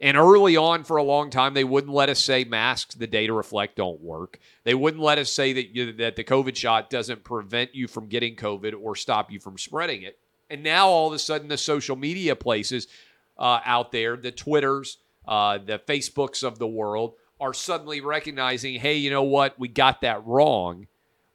And 0.00 0.16
early 0.16 0.56
on, 0.56 0.84
for 0.84 0.96
a 0.96 1.02
long 1.02 1.28
time, 1.28 1.54
they 1.54 1.64
wouldn't 1.64 1.92
let 1.92 2.08
us 2.08 2.22
say 2.22 2.44
masks, 2.44 2.94
the 2.94 3.08
data 3.08 3.32
reflect, 3.32 3.76
don't 3.76 4.00
work. 4.00 4.38
They 4.62 4.74
wouldn't 4.74 5.02
let 5.02 5.18
us 5.18 5.32
say 5.32 5.52
that, 5.54 5.74
you, 5.74 5.92
that 5.94 6.14
the 6.14 6.22
COVID 6.22 6.54
shot 6.54 6.88
doesn't 6.88 7.24
prevent 7.24 7.74
you 7.74 7.88
from 7.88 8.06
getting 8.06 8.36
COVID 8.36 8.74
or 8.80 8.94
stop 8.94 9.32
you 9.32 9.40
from 9.40 9.58
spreading 9.58 10.02
it. 10.02 10.18
And 10.48 10.62
now, 10.62 10.86
all 10.88 11.08
of 11.08 11.14
a 11.14 11.18
sudden, 11.18 11.48
the 11.48 11.58
social 11.58 11.96
media 11.96 12.36
places 12.36 12.86
uh, 13.36 13.60
out 13.64 13.90
there, 13.90 14.16
the 14.16 14.30
Twitters, 14.30 14.98
uh, 15.26 15.58
the 15.58 15.80
Facebooks 15.80 16.44
of 16.44 16.58
the 16.58 16.68
world, 16.68 17.14
are 17.40 17.52
suddenly 17.52 18.00
recognizing, 18.00 18.74
hey, 18.74 18.96
you 18.96 19.10
know 19.10 19.24
what? 19.24 19.58
We 19.58 19.68
got 19.68 20.00
that 20.02 20.24
wrong. 20.24 20.86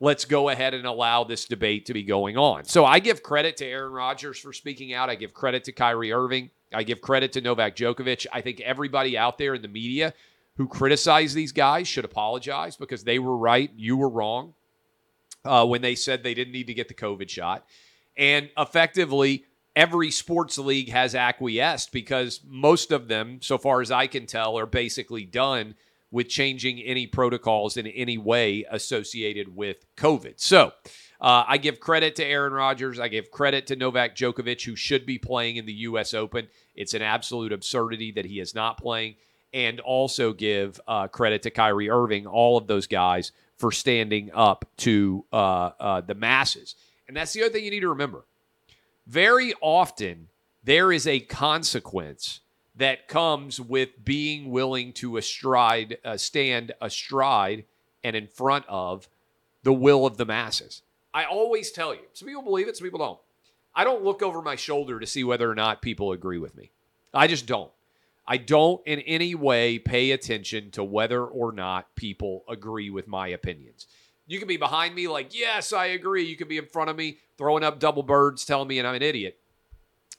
Let's 0.03 0.25
go 0.25 0.49
ahead 0.49 0.73
and 0.73 0.85
allow 0.85 1.23
this 1.23 1.45
debate 1.45 1.85
to 1.85 1.93
be 1.93 2.03
going 2.03 2.37
on. 2.37 2.65
So 2.65 2.83
I 2.83 2.99
give 2.99 3.23
credit 3.23 3.55
to 3.57 3.65
Aaron 3.65 3.93
Rodgers 3.93 4.37
for 4.37 4.51
speaking 4.51 4.93
out. 4.93 5.09
I 5.09 5.15
give 5.15 5.33
credit 5.33 5.63
to 5.63 5.71
Kyrie 5.71 6.11
Irving. 6.11 6.49
I 6.73 6.83
give 6.83 6.99
credit 6.99 7.31
to 7.33 7.41
Novak 7.41 7.77
Djokovic. 7.77 8.25
I 8.33 8.41
think 8.41 8.59
everybody 8.59 9.17
out 9.17 9.37
there 9.37 9.53
in 9.53 9.61
the 9.61 9.69
media 9.69 10.13
who 10.57 10.67
criticized 10.67 11.37
these 11.37 11.53
guys 11.53 11.87
should 11.87 12.03
apologize 12.03 12.75
because 12.75 13.05
they 13.05 13.17
were 13.17 13.37
right. 13.37 13.71
You 13.77 13.95
were 13.95 14.09
wrong 14.09 14.55
uh, 15.45 15.65
when 15.65 15.81
they 15.81 15.95
said 15.95 16.21
they 16.21 16.33
didn't 16.33 16.51
need 16.51 16.67
to 16.67 16.73
get 16.73 16.89
the 16.89 16.93
COVID 16.93 17.29
shot. 17.29 17.65
And 18.17 18.49
effectively, 18.57 19.45
every 19.73 20.11
sports 20.11 20.57
league 20.57 20.89
has 20.89 21.15
acquiesced 21.15 21.93
because 21.93 22.41
most 22.45 22.91
of 22.91 23.07
them, 23.07 23.39
so 23.41 23.57
far 23.57 23.79
as 23.79 23.89
I 23.89 24.07
can 24.07 24.25
tell, 24.25 24.59
are 24.59 24.65
basically 24.65 25.23
done 25.23 25.75
with 26.13 26.29
changing 26.29 26.79
any 26.79 27.07
protocols 27.07 27.75
in 27.75 27.87
any 27.87 28.19
way 28.19 28.63
associated 28.69 29.53
with 29.53 29.83
COVID. 29.97 30.35
So 30.37 30.71
uh, 31.19 31.43
I 31.47 31.57
give 31.57 31.79
credit 31.79 32.15
to 32.17 32.23
Aaron 32.23 32.53
Rodgers. 32.53 32.99
I 32.99 33.07
give 33.07 33.31
credit 33.31 33.65
to 33.67 33.75
Novak 33.75 34.15
Djokovic, 34.15 34.63
who 34.63 34.75
should 34.75 35.07
be 35.07 35.17
playing 35.17 35.57
in 35.57 35.65
the 35.65 35.73
U.S. 35.73 36.13
Open. 36.13 36.47
It's 36.75 36.93
an 36.93 37.01
absolute 37.01 37.51
absurdity 37.51 38.11
that 38.11 38.25
he 38.25 38.39
is 38.39 38.53
not 38.53 38.77
playing. 38.77 39.15
And 39.53 39.79
also 39.79 40.33
give 40.33 40.79
uh, 40.87 41.07
credit 41.07 41.41
to 41.43 41.49
Kyrie 41.49 41.89
Irving, 41.89 42.27
all 42.27 42.57
of 42.57 42.67
those 42.67 42.85
guys, 42.85 43.31
for 43.57 43.71
standing 43.71 44.31
up 44.33 44.65
to 44.77 45.25
uh, 45.33 45.71
uh 45.79 46.01
the 46.01 46.15
masses. 46.15 46.75
And 47.07 47.17
that's 47.17 47.33
the 47.33 47.41
other 47.41 47.53
thing 47.53 47.65
you 47.65 47.71
need 47.71 47.81
to 47.81 47.89
remember 47.89 48.25
very 49.07 49.53
often 49.61 50.29
there 50.63 50.91
is 50.91 51.07
a 51.07 51.19
consequence 51.19 52.39
that 52.75 53.07
comes 53.07 53.59
with 53.59 54.03
being 54.03 54.49
willing 54.49 54.93
to 54.93 55.17
astride, 55.17 55.97
uh, 56.03 56.17
stand 56.17 56.73
astride 56.81 57.65
and 58.03 58.15
in 58.15 58.27
front 58.27 58.65
of 58.67 59.07
the 59.63 59.73
will 59.73 60.05
of 60.05 60.17
the 60.17 60.25
masses. 60.25 60.81
I 61.13 61.25
always 61.25 61.71
tell 61.71 61.93
you, 61.93 62.01
some 62.13 62.27
people 62.27 62.41
believe 62.41 62.67
it, 62.67 62.75
some 62.75 62.85
people 62.85 62.99
don't. 62.99 63.19
I 63.75 63.83
don't 63.83 64.03
look 64.03 64.21
over 64.21 64.41
my 64.41 64.55
shoulder 64.55 64.99
to 64.99 65.05
see 65.05 65.23
whether 65.23 65.49
or 65.49 65.55
not 65.55 65.81
people 65.81 66.11
agree 66.11 66.37
with 66.37 66.55
me. 66.55 66.71
I 67.13 67.27
just 67.27 67.45
don't. 67.45 67.71
I 68.25 68.37
don't 68.37 68.85
in 68.87 68.99
any 69.01 69.35
way 69.35 69.79
pay 69.79 70.11
attention 70.11 70.71
to 70.71 70.83
whether 70.83 71.25
or 71.25 71.51
not 71.51 71.95
people 71.95 72.43
agree 72.47 72.89
with 72.89 73.07
my 73.07 73.27
opinions. 73.27 73.87
You 74.25 74.39
can 74.39 74.47
be 74.47 74.57
behind 74.57 74.95
me, 74.95 75.07
like, 75.07 75.37
yes, 75.37 75.73
I 75.73 75.87
agree. 75.87 76.23
You 76.23 76.37
can 76.37 76.47
be 76.47 76.57
in 76.57 76.65
front 76.65 76.89
of 76.89 76.95
me, 76.95 77.17
throwing 77.37 77.63
up 77.63 77.79
double 77.79 78.03
birds, 78.03 78.45
telling 78.45 78.69
me 78.69 78.79
and 78.79 78.87
I'm 78.87 78.95
an 78.95 79.01
idiot. 79.01 79.37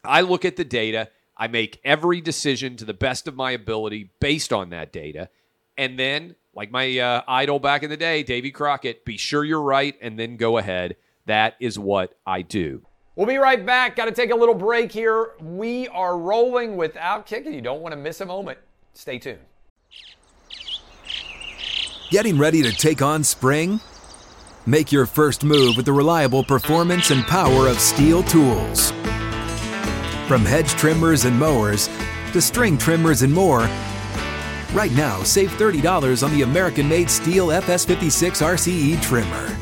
I 0.04 0.20
look 0.20 0.44
at 0.44 0.56
the 0.56 0.64
data. 0.64 1.08
I 1.37 1.49
make 1.49 1.81
every 1.85 2.21
decision 2.21 2.76
to 2.76 2.85
the 2.85 2.95
best 2.95 3.26
of 3.26 3.35
my 3.35 3.53
ability 3.53 4.11
based 4.21 4.53
on 4.53 4.71
that 4.71 4.93
data. 4.93 5.29
And 5.76 5.99
then, 5.99 6.37
like 6.55 6.71
my 6.71 6.99
uh, 6.99 7.23
idol 7.26 7.59
back 7.59 7.83
in 7.83 7.91
the 7.91 7.97
day, 7.97 8.23
Davy 8.23 8.50
Crockett, 8.50 9.05
be 9.05 9.17
sure 9.17 9.45
you're 9.45 9.62
right 9.62 9.97
and 10.00 10.19
then 10.19 10.37
go 10.37 10.59
ahead. 10.59 10.97
That 11.26 11.55
is 11.59 11.79
what 11.79 12.14
I 12.26 12.43
do. 12.43 12.87
We'll 13.17 13.26
be 13.26 13.37
right 13.37 13.64
back. 13.64 13.97
Got 13.97 14.07
to 14.07 14.12
take 14.12 14.31
a 14.31 14.35
little 14.35 14.55
break 14.55 14.91
here. 14.91 15.33
We 15.41 15.88
are 15.88 16.19
rolling 16.19 16.76
without 16.76 17.26
Outkick, 17.26 17.47
and 17.47 17.55
you 17.55 17.61
don't 17.61 17.81
want 17.81 17.93
to 17.93 17.97
miss 17.97 18.21
a 18.21 18.26
moment. 18.26 18.59
Stay 18.93 19.19
tuned. 19.19 19.38
Getting 22.11 22.38
ready 22.38 22.62
to 22.62 22.73
take 22.73 23.03
on 23.03 23.25
spring? 23.25 23.81
Make 24.67 24.91
your 24.91 25.07
first 25.07 25.45
move 25.45 25.76
with 25.76 25.87
the 25.87 25.93
reliable 25.93 26.43
performance 26.43 27.11
and 27.11 27.25
power 27.25 27.69
of 27.69 27.76
STIHL 27.79 28.29
tools. 28.29 28.93
From 30.26 30.43
hedge 30.43 30.71
trimmers 30.71 31.26
and 31.26 31.38
mowers 31.38 31.90
to 32.33 32.40
string 32.40 32.78
trimmers 32.78 33.21
and 33.21 33.33
more, 33.33 33.69
right 34.73 34.90
now 34.93 35.23
save 35.23 35.50
$30 35.50 36.23
on 36.23 36.33
the 36.33 36.43
American 36.43 36.88
made 36.88 37.09
STIHL 37.09 37.49
FS56 37.61 38.43
RCE 38.43 39.02
trimmer. 39.02 39.54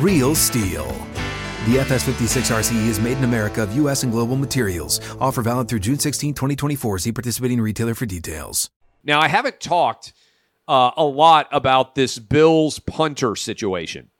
Real 0.00 0.34
STIHL. 0.34 0.88
The 1.66 1.76
FS56 1.76 2.50
RCE 2.50 2.88
is 2.88 2.98
made 2.98 3.16
in 3.16 3.22
America 3.22 3.62
of 3.62 3.76
U.S. 3.76 4.02
and 4.02 4.10
global 4.10 4.34
materials. 4.34 5.00
Offer 5.20 5.42
valid 5.42 5.68
through 5.68 5.78
June 5.78 6.00
16, 6.00 6.34
2024. 6.34 6.98
See 6.98 7.12
participating 7.12 7.60
retailer 7.60 7.94
for 7.94 8.06
details. 8.06 8.70
Now, 9.04 9.20
I 9.20 9.28
haven't 9.28 9.60
talked 9.60 10.12
uh, 10.66 10.90
a 10.96 11.04
lot 11.04 11.46
about 11.52 11.94
this 11.94 12.18
Bills 12.18 12.80
punter 12.80 13.36
situation. 13.36 14.10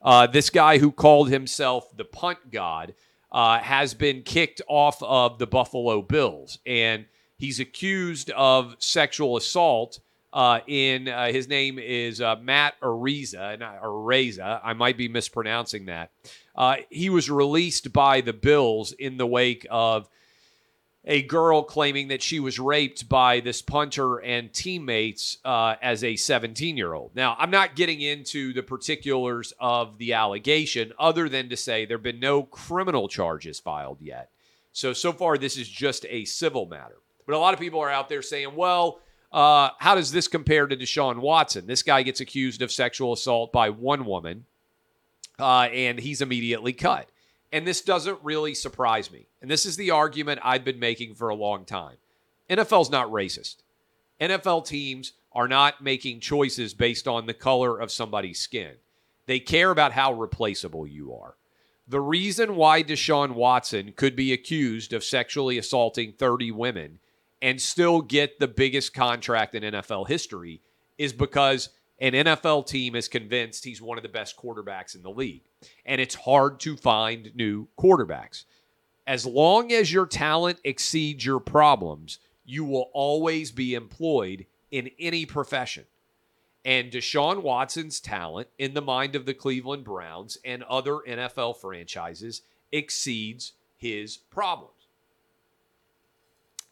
Uh, 0.00 0.28
this 0.28 0.50
guy 0.50 0.78
who 0.78 0.92
called 0.92 1.30
himself 1.30 1.96
the 1.96 2.04
punt 2.04 2.38
god 2.52 2.94
uh, 3.32 3.58
has 3.58 3.94
been 3.94 4.22
kicked 4.22 4.62
off 4.68 5.02
of 5.02 5.38
the 5.38 5.46
Buffalo 5.46 6.02
Bills, 6.02 6.58
and 6.64 7.06
he's 7.38 7.58
accused 7.58 8.30
of 8.30 8.76
sexual 8.78 9.36
assault. 9.36 9.98
Uh, 10.32 10.60
in 10.66 11.08
uh, 11.08 11.26
his 11.26 11.46
name 11.46 11.78
is 11.78 12.20
uh, 12.20 12.36
Matt 12.36 12.80
Araiza, 12.80 13.58
not 13.58 13.82
Araiza. 13.82 14.60
I 14.64 14.72
might 14.72 14.96
be 14.96 15.08
mispronouncing 15.08 15.86
that. 15.86 16.10
he 16.88 17.10
was 17.10 17.28
released 17.30 17.92
by 17.92 18.20
the 18.22 18.32
Bills 18.32 18.92
in 18.92 19.16
the 19.16 19.26
wake 19.26 19.66
of 19.70 20.08
a 21.04 21.22
girl 21.22 21.62
claiming 21.62 22.08
that 22.08 22.22
she 22.22 22.38
was 22.38 22.58
raped 22.58 23.08
by 23.08 23.40
this 23.40 23.60
punter 23.60 24.18
and 24.18 24.52
teammates 24.52 25.38
uh, 25.44 25.74
as 25.82 26.04
a 26.04 26.14
17 26.14 26.76
year 26.76 26.94
old. 26.94 27.10
Now, 27.14 27.36
I'm 27.38 27.50
not 27.50 27.74
getting 27.74 28.00
into 28.00 28.52
the 28.52 28.62
particulars 28.62 29.52
of 29.58 29.98
the 29.98 30.12
allegation 30.12 30.92
other 30.98 31.28
than 31.28 31.48
to 31.48 31.56
say 31.56 31.84
there 31.84 31.96
have 31.96 32.04
been 32.04 32.20
no 32.20 32.44
criminal 32.44 33.08
charges 33.08 33.58
filed 33.58 34.00
yet. 34.00 34.30
So, 34.72 34.92
so 34.92 35.12
far, 35.12 35.36
this 35.36 35.56
is 35.56 35.68
just 35.68 36.06
a 36.08 36.24
civil 36.24 36.66
matter. 36.66 36.96
But 37.26 37.34
a 37.34 37.38
lot 37.38 37.54
of 37.54 37.60
people 37.60 37.80
are 37.80 37.90
out 37.90 38.08
there 38.08 38.22
saying, 38.22 38.54
well, 38.54 39.00
uh, 39.32 39.70
how 39.78 39.94
does 39.94 40.12
this 40.12 40.28
compare 40.28 40.66
to 40.66 40.76
Deshaun 40.76 41.18
Watson? 41.18 41.66
This 41.66 41.82
guy 41.82 42.02
gets 42.02 42.20
accused 42.20 42.62
of 42.62 42.70
sexual 42.70 43.12
assault 43.12 43.52
by 43.52 43.70
one 43.70 44.04
woman, 44.04 44.44
uh, 45.38 45.68
and 45.72 45.98
he's 45.98 46.20
immediately 46.20 46.72
cut. 46.72 47.08
And 47.52 47.66
this 47.66 47.82
doesn't 47.82 48.18
really 48.22 48.54
surprise 48.54 49.10
me. 49.10 49.26
And 49.42 49.50
this 49.50 49.66
is 49.66 49.76
the 49.76 49.90
argument 49.90 50.40
I've 50.42 50.64
been 50.64 50.78
making 50.78 51.14
for 51.14 51.28
a 51.28 51.34
long 51.34 51.64
time. 51.64 51.96
NFL's 52.48 52.90
not 52.90 53.08
racist. 53.08 53.56
NFL 54.20 54.66
teams 54.66 55.12
are 55.32 55.48
not 55.48 55.82
making 55.82 56.20
choices 56.20 56.74
based 56.74 57.06
on 57.06 57.26
the 57.26 57.34
color 57.34 57.78
of 57.78 57.90
somebody's 57.90 58.38
skin. 58.38 58.72
They 59.26 59.38
care 59.38 59.70
about 59.70 59.92
how 59.92 60.12
replaceable 60.12 60.86
you 60.86 61.14
are. 61.14 61.36
The 61.88 62.00
reason 62.00 62.56
why 62.56 62.82
Deshaun 62.82 63.32
Watson 63.32 63.92
could 63.96 64.16
be 64.16 64.32
accused 64.32 64.92
of 64.92 65.04
sexually 65.04 65.58
assaulting 65.58 66.12
30 66.12 66.50
women 66.52 66.98
and 67.40 67.60
still 67.60 68.00
get 68.00 68.38
the 68.38 68.48
biggest 68.48 68.94
contract 68.94 69.54
in 69.54 69.62
NFL 69.62 70.08
history 70.08 70.60
is 70.96 71.12
because 71.12 71.70
an 72.02 72.14
NFL 72.14 72.66
team 72.66 72.96
is 72.96 73.06
convinced 73.06 73.64
he's 73.64 73.80
one 73.80 73.96
of 73.96 74.02
the 74.02 74.08
best 74.08 74.36
quarterbacks 74.36 74.96
in 74.96 75.02
the 75.02 75.10
league. 75.10 75.44
And 75.86 76.00
it's 76.00 76.16
hard 76.16 76.58
to 76.60 76.76
find 76.76 77.30
new 77.36 77.68
quarterbacks. 77.78 78.42
As 79.06 79.24
long 79.24 79.70
as 79.70 79.92
your 79.92 80.06
talent 80.06 80.58
exceeds 80.64 81.24
your 81.24 81.38
problems, 81.38 82.18
you 82.44 82.64
will 82.64 82.90
always 82.92 83.52
be 83.52 83.74
employed 83.74 84.46
in 84.72 84.90
any 84.98 85.24
profession. 85.24 85.84
And 86.64 86.90
Deshaun 86.90 87.40
Watson's 87.40 88.00
talent 88.00 88.48
in 88.58 88.74
the 88.74 88.82
mind 88.82 89.14
of 89.14 89.24
the 89.24 89.34
Cleveland 89.34 89.84
Browns 89.84 90.36
and 90.44 90.64
other 90.64 90.98
NFL 91.08 91.58
franchises 91.58 92.42
exceeds 92.72 93.52
his 93.76 94.16
problems. 94.16 94.88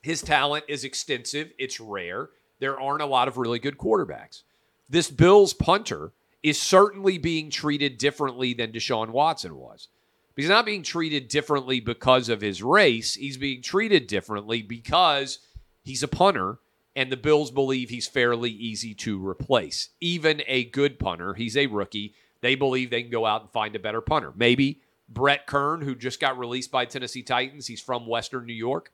His 0.03 0.23
talent 0.23 0.65
is 0.67 0.83
extensive, 0.83 1.53
it's 1.57 1.79
rare. 1.79 2.31
There 2.59 2.81
aren't 2.81 3.03
a 3.03 3.07
lot 3.07 3.29
of 3.29 3.37
really 3.37 3.61
good 3.61 3.79
quarterbacks 3.79 4.43
this 4.91 5.11
Bills 5.11 5.55
punter 5.55 6.13
is 6.43 6.61
certainly 6.61 7.17
being 7.17 7.49
treated 7.49 7.97
differently 7.97 8.53
than 8.53 8.73
Deshaun 8.73 9.11
Watson 9.11 9.57
was. 9.57 9.89
He's 10.37 10.49
not 10.49 10.67
being 10.67 10.83
treated 10.83 11.29
differently 11.29 11.81
because 11.81 12.29
of 12.29 12.41
his 12.41 12.63
race. 12.63 13.15
He's 13.15 13.37
being 13.37 13.63
treated 13.63 14.07
differently 14.07 14.63
because 14.63 15.39
he's 15.83 16.03
a 16.03 16.09
punter, 16.09 16.59
and 16.97 17.13
the 17.13 17.17
Bills 17.17 17.51
believe 17.51 17.91
he's 17.91 18.09
fairly 18.09 18.51
easy 18.51 18.95
to 18.95 19.27
replace. 19.27 19.91
Even 20.01 20.43
a 20.47 20.65
good 20.65 20.99
punter, 20.99 21.35
he's 21.35 21.57
a 21.57 21.67
rookie. 21.67 22.15
They 22.41 22.55
believe 22.55 22.91
they 22.91 23.03
can 23.03 23.11
go 23.11 23.27
out 23.27 23.43
and 23.43 23.51
find 23.51 23.77
a 23.77 23.81
better 23.81 24.01
punter. 24.01 24.33
Maybe 24.35 24.81
Brett 25.09 25.47
Kern, 25.47 25.83
who 25.83 25.95
just 25.95 26.21
got 26.21 26.39
released 26.39 26.71
by 26.71 26.87
Tennessee 26.87 27.23
Titans, 27.23 27.67
he's 27.67 27.83
from 27.83 28.07
Western 28.07 28.47
New 28.47 28.55
York. 28.55 28.93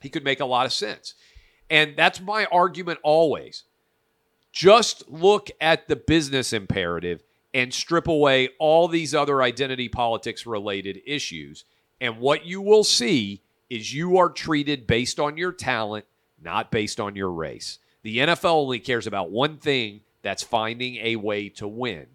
He 0.00 0.10
could 0.10 0.24
make 0.24 0.40
a 0.40 0.46
lot 0.46 0.66
of 0.66 0.72
sense. 0.72 1.14
And 1.70 1.96
that's 1.96 2.20
my 2.20 2.46
argument 2.46 2.98
always. 3.02 3.64
Just 4.52 5.08
look 5.08 5.50
at 5.60 5.88
the 5.88 5.96
business 5.96 6.52
imperative 6.52 7.22
and 7.54 7.72
strip 7.72 8.08
away 8.08 8.50
all 8.58 8.88
these 8.88 9.14
other 9.14 9.42
identity 9.42 9.88
politics 9.88 10.46
related 10.46 11.00
issues. 11.06 11.64
And 12.00 12.18
what 12.18 12.46
you 12.46 12.60
will 12.60 12.84
see 12.84 13.42
is 13.68 13.94
you 13.94 14.18
are 14.18 14.28
treated 14.28 14.86
based 14.86 15.20
on 15.20 15.36
your 15.36 15.52
talent, 15.52 16.04
not 16.42 16.70
based 16.70 17.00
on 17.00 17.16
your 17.16 17.30
race. 17.30 17.78
The 18.02 18.18
NFL 18.18 18.62
only 18.62 18.78
cares 18.78 19.06
about 19.06 19.30
one 19.30 19.58
thing 19.58 20.00
that's 20.22 20.42
finding 20.42 20.96
a 20.96 21.16
way 21.16 21.48
to 21.50 21.68
win. 21.68 22.06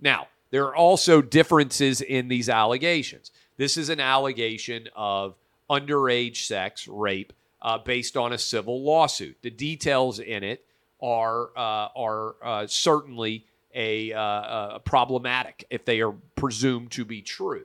Now, 0.00 0.28
there 0.50 0.66
are 0.66 0.76
also 0.76 1.22
differences 1.22 2.00
in 2.00 2.28
these 2.28 2.48
allegations. 2.48 3.30
This 3.56 3.76
is 3.76 3.88
an 3.88 4.00
allegation 4.00 4.88
of 4.94 5.34
underage 5.68 6.46
sex, 6.46 6.86
rape, 6.86 7.32
uh, 7.60 7.78
based 7.78 8.16
on 8.16 8.32
a 8.32 8.38
civil 8.38 8.82
lawsuit. 8.82 9.36
The 9.42 9.50
details 9.50 10.18
in 10.18 10.44
it 10.44 10.64
are 11.02 11.50
uh, 11.56 11.88
are 11.96 12.34
uh, 12.42 12.66
certainly 12.66 13.44
a, 13.74 14.12
uh, 14.12 14.78
problematic 14.80 15.64
if 15.70 15.84
they 15.84 16.00
are 16.00 16.12
presumed 16.36 16.90
to 16.92 17.04
be 17.04 17.22
true. 17.22 17.64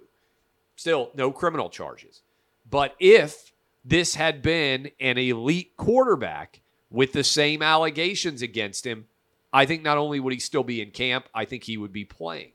Still, 0.75 1.11
no 1.15 1.31
criminal 1.31 1.69
charges. 1.69 2.21
But 2.69 2.95
if 2.99 3.51
this 3.83 4.15
had 4.15 4.41
been 4.41 4.91
an 4.99 5.17
elite 5.17 5.75
quarterback 5.77 6.61
with 6.89 7.13
the 7.13 7.23
same 7.23 7.61
allegations 7.61 8.41
against 8.41 8.85
him, 8.85 9.05
I 9.51 9.65
think 9.65 9.83
not 9.83 9.97
only 9.97 10.19
would 10.19 10.33
he 10.33 10.39
still 10.39 10.63
be 10.63 10.81
in 10.81 10.91
camp, 10.91 11.27
I 11.33 11.45
think 11.45 11.63
he 11.63 11.77
would 11.77 11.93
be 11.93 12.05
playing. 12.05 12.51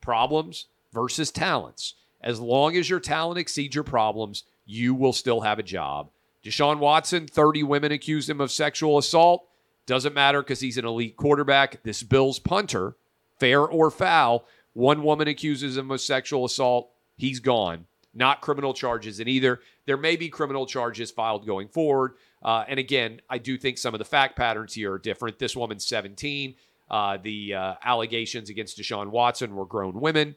Problems 0.00 0.66
versus 0.92 1.30
talents. 1.30 1.94
As 2.20 2.40
long 2.40 2.76
as 2.76 2.90
your 2.90 3.00
talent 3.00 3.38
exceeds 3.38 3.74
your 3.74 3.84
problems, 3.84 4.44
you 4.66 4.94
will 4.94 5.12
still 5.12 5.40
have 5.40 5.58
a 5.58 5.64
job. 5.64 6.10
Deshaun 6.44 6.78
Watson, 6.78 7.26
30 7.26 7.62
women 7.62 7.92
accused 7.92 8.28
him 8.28 8.40
of 8.40 8.50
sexual 8.50 8.98
assault. 8.98 9.46
Doesn't 9.90 10.14
matter 10.14 10.40
because 10.40 10.60
he's 10.60 10.78
an 10.78 10.84
elite 10.84 11.16
quarterback. 11.16 11.82
This 11.82 12.04
Bills 12.04 12.38
punter, 12.38 12.94
fair 13.40 13.62
or 13.62 13.90
foul, 13.90 14.44
one 14.72 15.02
woman 15.02 15.26
accuses 15.26 15.76
him 15.76 15.90
of 15.90 16.00
sexual 16.00 16.44
assault. 16.44 16.92
He's 17.16 17.40
gone. 17.40 17.86
Not 18.14 18.40
criminal 18.40 18.72
charges 18.72 19.18
in 19.18 19.26
either. 19.26 19.58
There 19.86 19.96
may 19.96 20.14
be 20.14 20.28
criminal 20.28 20.64
charges 20.64 21.10
filed 21.10 21.44
going 21.44 21.66
forward. 21.66 22.12
Uh, 22.40 22.64
and 22.68 22.78
again, 22.78 23.20
I 23.28 23.38
do 23.38 23.58
think 23.58 23.78
some 23.78 23.92
of 23.92 23.98
the 23.98 24.04
fact 24.04 24.36
patterns 24.36 24.74
here 24.74 24.92
are 24.92 24.98
different. 25.00 25.40
This 25.40 25.56
woman's 25.56 25.84
17. 25.88 26.54
Uh, 26.88 27.18
the 27.20 27.54
uh, 27.54 27.74
allegations 27.82 28.48
against 28.48 28.78
Deshaun 28.78 29.08
Watson 29.08 29.56
were 29.56 29.66
grown 29.66 30.00
women. 30.00 30.36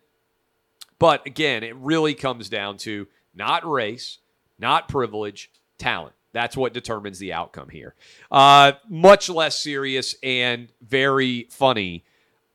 But 0.98 1.28
again, 1.28 1.62
it 1.62 1.76
really 1.76 2.16
comes 2.16 2.50
down 2.50 2.78
to 2.78 3.08
not 3.36 3.70
race, 3.70 4.18
not 4.58 4.88
privilege, 4.88 5.52
talent. 5.78 6.16
That's 6.34 6.58
what 6.58 6.74
determines 6.74 7.20
the 7.20 7.32
outcome 7.32 7.70
here. 7.70 7.96
Uh, 8.30 8.74
much 8.90 9.30
less 9.30 9.60
serious 9.60 10.16
and 10.22 10.68
very 10.82 11.48
funny. 11.50 12.04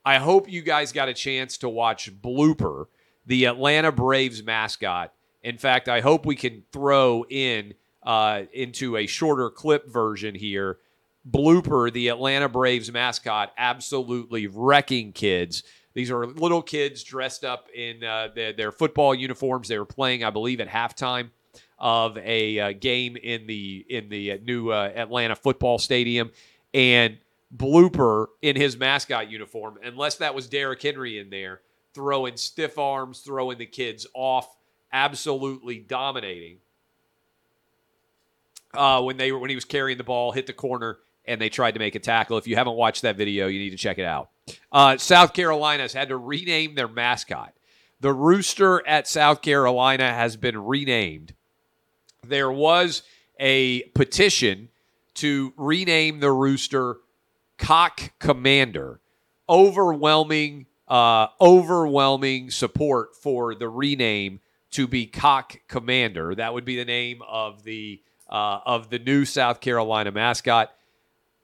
I 0.05 0.19
hope 0.19 0.51
you 0.51 0.63
guys 0.63 0.93
got 0.93 1.09
a 1.09 1.15
chance 1.15 1.59
to 1.59 1.69
watch 1.69 2.13
Blooper, 2.21 2.87
the 3.27 3.47
Atlanta 3.47 3.93
Braves 3.93 4.43
mascot. 4.43 5.13
In 5.43 5.59
fact, 5.59 5.89
I 5.89 6.01
hope 6.01 6.27
we 6.27 6.35
can 6.35 6.65
throw 6.73 7.25
in 7.31 7.75
uh, 8.03 8.43
into 8.53 8.97
a 8.97 9.07
shorter 9.07 9.51
clip 9.51 9.89
version 9.89 10.35
here. 10.35 10.79
Blooper, 11.29 11.93
the 11.93 12.09
Atlanta 12.09 12.49
Braves 12.49 12.91
mascot, 12.91 13.53
absolutely 13.59 14.47
wrecking 14.47 15.13
kids. 15.13 15.63
These 15.95 16.11
are 16.11 16.27
little 16.27 16.63
kids 16.63 17.03
dressed 17.03 17.45
up 17.45 17.69
in 17.75 18.03
uh, 18.03 18.29
their, 18.35 18.53
their, 18.53 18.73
football 18.73 19.15
uniforms. 19.15 19.69
They 19.69 19.79
were 19.79 19.85
playing, 19.85 20.25
I 20.25 20.31
believe, 20.31 20.61
at 20.61 20.69
halftime 20.69 21.31
of 21.79 22.19
a 22.19 22.59
uh, 22.59 22.73
game 22.73 23.17
in 23.17 23.47
the 23.47 23.87
in 23.89 24.09
the 24.09 24.33
uh, 24.33 24.39
new 24.43 24.71
uh, 24.71 24.91
Atlanta 24.95 25.37
football 25.37 25.79
stadium, 25.79 26.31
and 26.75 27.19
Blooper 27.57 28.27
in 28.43 28.57
his 28.57 28.77
mascot 28.77 29.31
uniform, 29.31 29.79
unless 29.83 30.17
that 30.17 30.35
was 30.35 30.49
Derrick 30.49 30.83
Henry 30.83 31.19
in 31.19 31.31
there, 31.31 31.61
throwing 31.95 32.37
stiff 32.37 32.79
arms, 32.79 33.21
throwing 33.21 33.59
the 33.59 33.67
kids 33.67 34.07
off, 34.15 34.55
absolutely 34.93 35.79
dominating. 35.79 36.59
Uh, 38.75 39.01
when 39.03 39.17
they 39.17 39.33
were 39.33 39.39
when 39.39 39.49
he 39.49 39.57
was 39.57 39.65
carrying 39.65 39.97
the 39.97 40.05
ball, 40.05 40.33
hit 40.33 40.47
the 40.47 40.53
corner, 40.53 40.99
and 41.25 41.41
they 41.41 41.49
tried 41.49 41.73
to 41.73 41.79
make 41.79 41.95
a 41.95 42.01
tackle. 42.01 42.37
If 42.37 42.47
you 42.47 42.57
haven't 42.57 42.77
watched 42.77 43.03
that 43.03 43.17
video, 43.17 43.47
you 43.47 43.59
need 43.59 43.71
to 43.71 43.77
check 43.77 43.99
it 43.99 44.05
out. 44.05 44.31
Uh, 44.71 44.97
South 44.99 45.33
Carolina 45.33 45.83
has 45.83 45.93
had 45.93 46.09
to 46.09 46.17
rename 46.17 46.75
their 46.75 46.89
mascot. 46.89 47.55
The 48.01 48.13
rooster 48.13 48.87
at 48.87 49.09
South 49.09 49.43
Carolina 49.43 50.13
has 50.13 50.37
been 50.37 50.65
renamed. 50.65 51.35
There 52.27 52.51
was 52.51 53.03
a 53.39 53.83
petition 53.95 54.69
to 55.15 55.53
rename 55.57 56.21
the 56.21 56.33
rooster 56.33 56.97
Cock 57.59 58.13
Commander. 58.19 59.01
Overwhelming, 59.49 60.67
uh, 60.87 61.29
overwhelming 61.41 62.51
support 62.51 63.17
for 63.17 63.55
the 63.55 63.69
rename 63.69 64.41
to 64.73 64.87
be 64.87 65.07
Cock 65.07 65.61
Commander. 65.67 66.35
That 66.35 66.53
would 66.53 66.65
be 66.65 66.77
the 66.77 66.85
name 66.85 67.23
of 67.27 67.65
the 67.65 68.03
uh, 68.29 68.61
of 68.67 68.91
the 68.91 68.99
new 68.99 69.25
South 69.25 69.61
Carolina 69.61 70.13
mascot. 70.13 70.71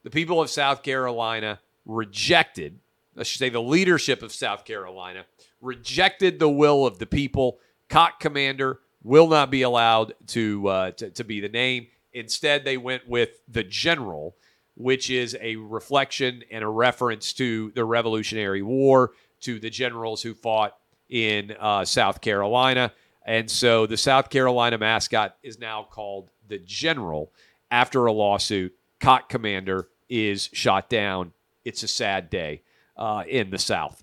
The 0.02 0.10
people 0.10 0.42
of 0.42 0.50
South 0.50 0.82
Carolina 0.82 1.60
rejected, 1.86 2.78
I 3.16 3.22
should 3.22 3.38
say, 3.38 3.48
the 3.48 3.62
leadership 3.62 4.22
of 4.22 4.32
South 4.32 4.66
Carolina 4.66 5.24
rejected 5.62 6.38
the 6.38 6.50
will 6.50 6.86
of 6.86 6.98
the 6.98 7.06
people. 7.06 7.58
Cock 7.88 8.20
Commander 8.20 8.80
will 9.04 9.28
not 9.28 9.50
be 9.50 9.62
allowed 9.62 10.14
to, 10.28 10.66
uh, 10.66 10.90
to, 10.92 11.10
to 11.10 11.22
be 11.22 11.40
the 11.40 11.48
name. 11.48 11.86
Instead, 12.12 12.64
they 12.64 12.76
went 12.76 13.06
with 13.08 13.40
the 13.46 13.62
General, 13.62 14.34
which 14.74 15.10
is 15.10 15.36
a 15.40 15.56
reflection 15.56 16.42
and 16.50 16.64
a 16.64 16.68
reference 16.68 17.32
to 17.34 17.70
the 17.72 17.84
Revolutionary 17.84 18.62
War, 18.62 19.12
to 19.40 19.60
the 19.60 19.70
generals 19.70 20.22
who 20.22 20.34
fought 20.34 20.76
in 21.08 21.54
uh, 21.60 21.84
South 21.84 22.20
Carolina. 22.20 22.92
And 23.26 23.50
so 23.50 23.86
the 23.86 23.96
South 23.96 24.30
Carolina 24.30 24.78
mascot 24.78 25.36
is 25.42 25.58
now 25.58 25.86
called 25.88 26.30
the 26.48 26.58
General 26.58 27.32
after 27.70 28.06
a 28.06 28.12
lawsuit. 28.12 28.74
Cock 29.00 29.28
Commander 29.28 29.88
is 30.08 30.48
shot 30.52 30.88
down. 30.88 31.32
It's 31.64 31.82
a 31.82 31.88
sad 31.88 32.30
day 32.30 32.62
uh, 32.96 33.24
in 33.28 33.50
the 33.50 33.58
South. 33.58 34.02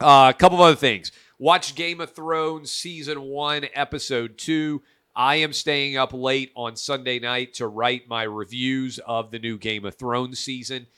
Uh, 0.00 0.32
a 0.34 0.38
couple 0.38 0.58
of 0.58 0.62
other 0.62 0.76
things. 0.76 1.12
Watch 1.40 1.76
Game 1.76 2.00
of 2.00 2.10
Thrones 2.10 2.72
season 2.72 3.22
one, 3.22 3.68
episode 3.72 4.38
two. 4.38 4.82
I 5.14 5.36
am 5.36 5.52
staying 5.52 5.96
up 5.96 6.12
late 6.12 6.50
on 6.56 6.74
Sunday 6.74 7.20
night 7.20 7.54
to 7.54 7.68
write 7.68 8.08
my 8.08 8.24
reviews 8.24 8.98
of 9.06 9.30
the 9.30 9.38
new 9.38 9.56
Game 9.56 9.84
of 9.84 9.94
Thrones 9.94 10.40
season. 10.40 10.88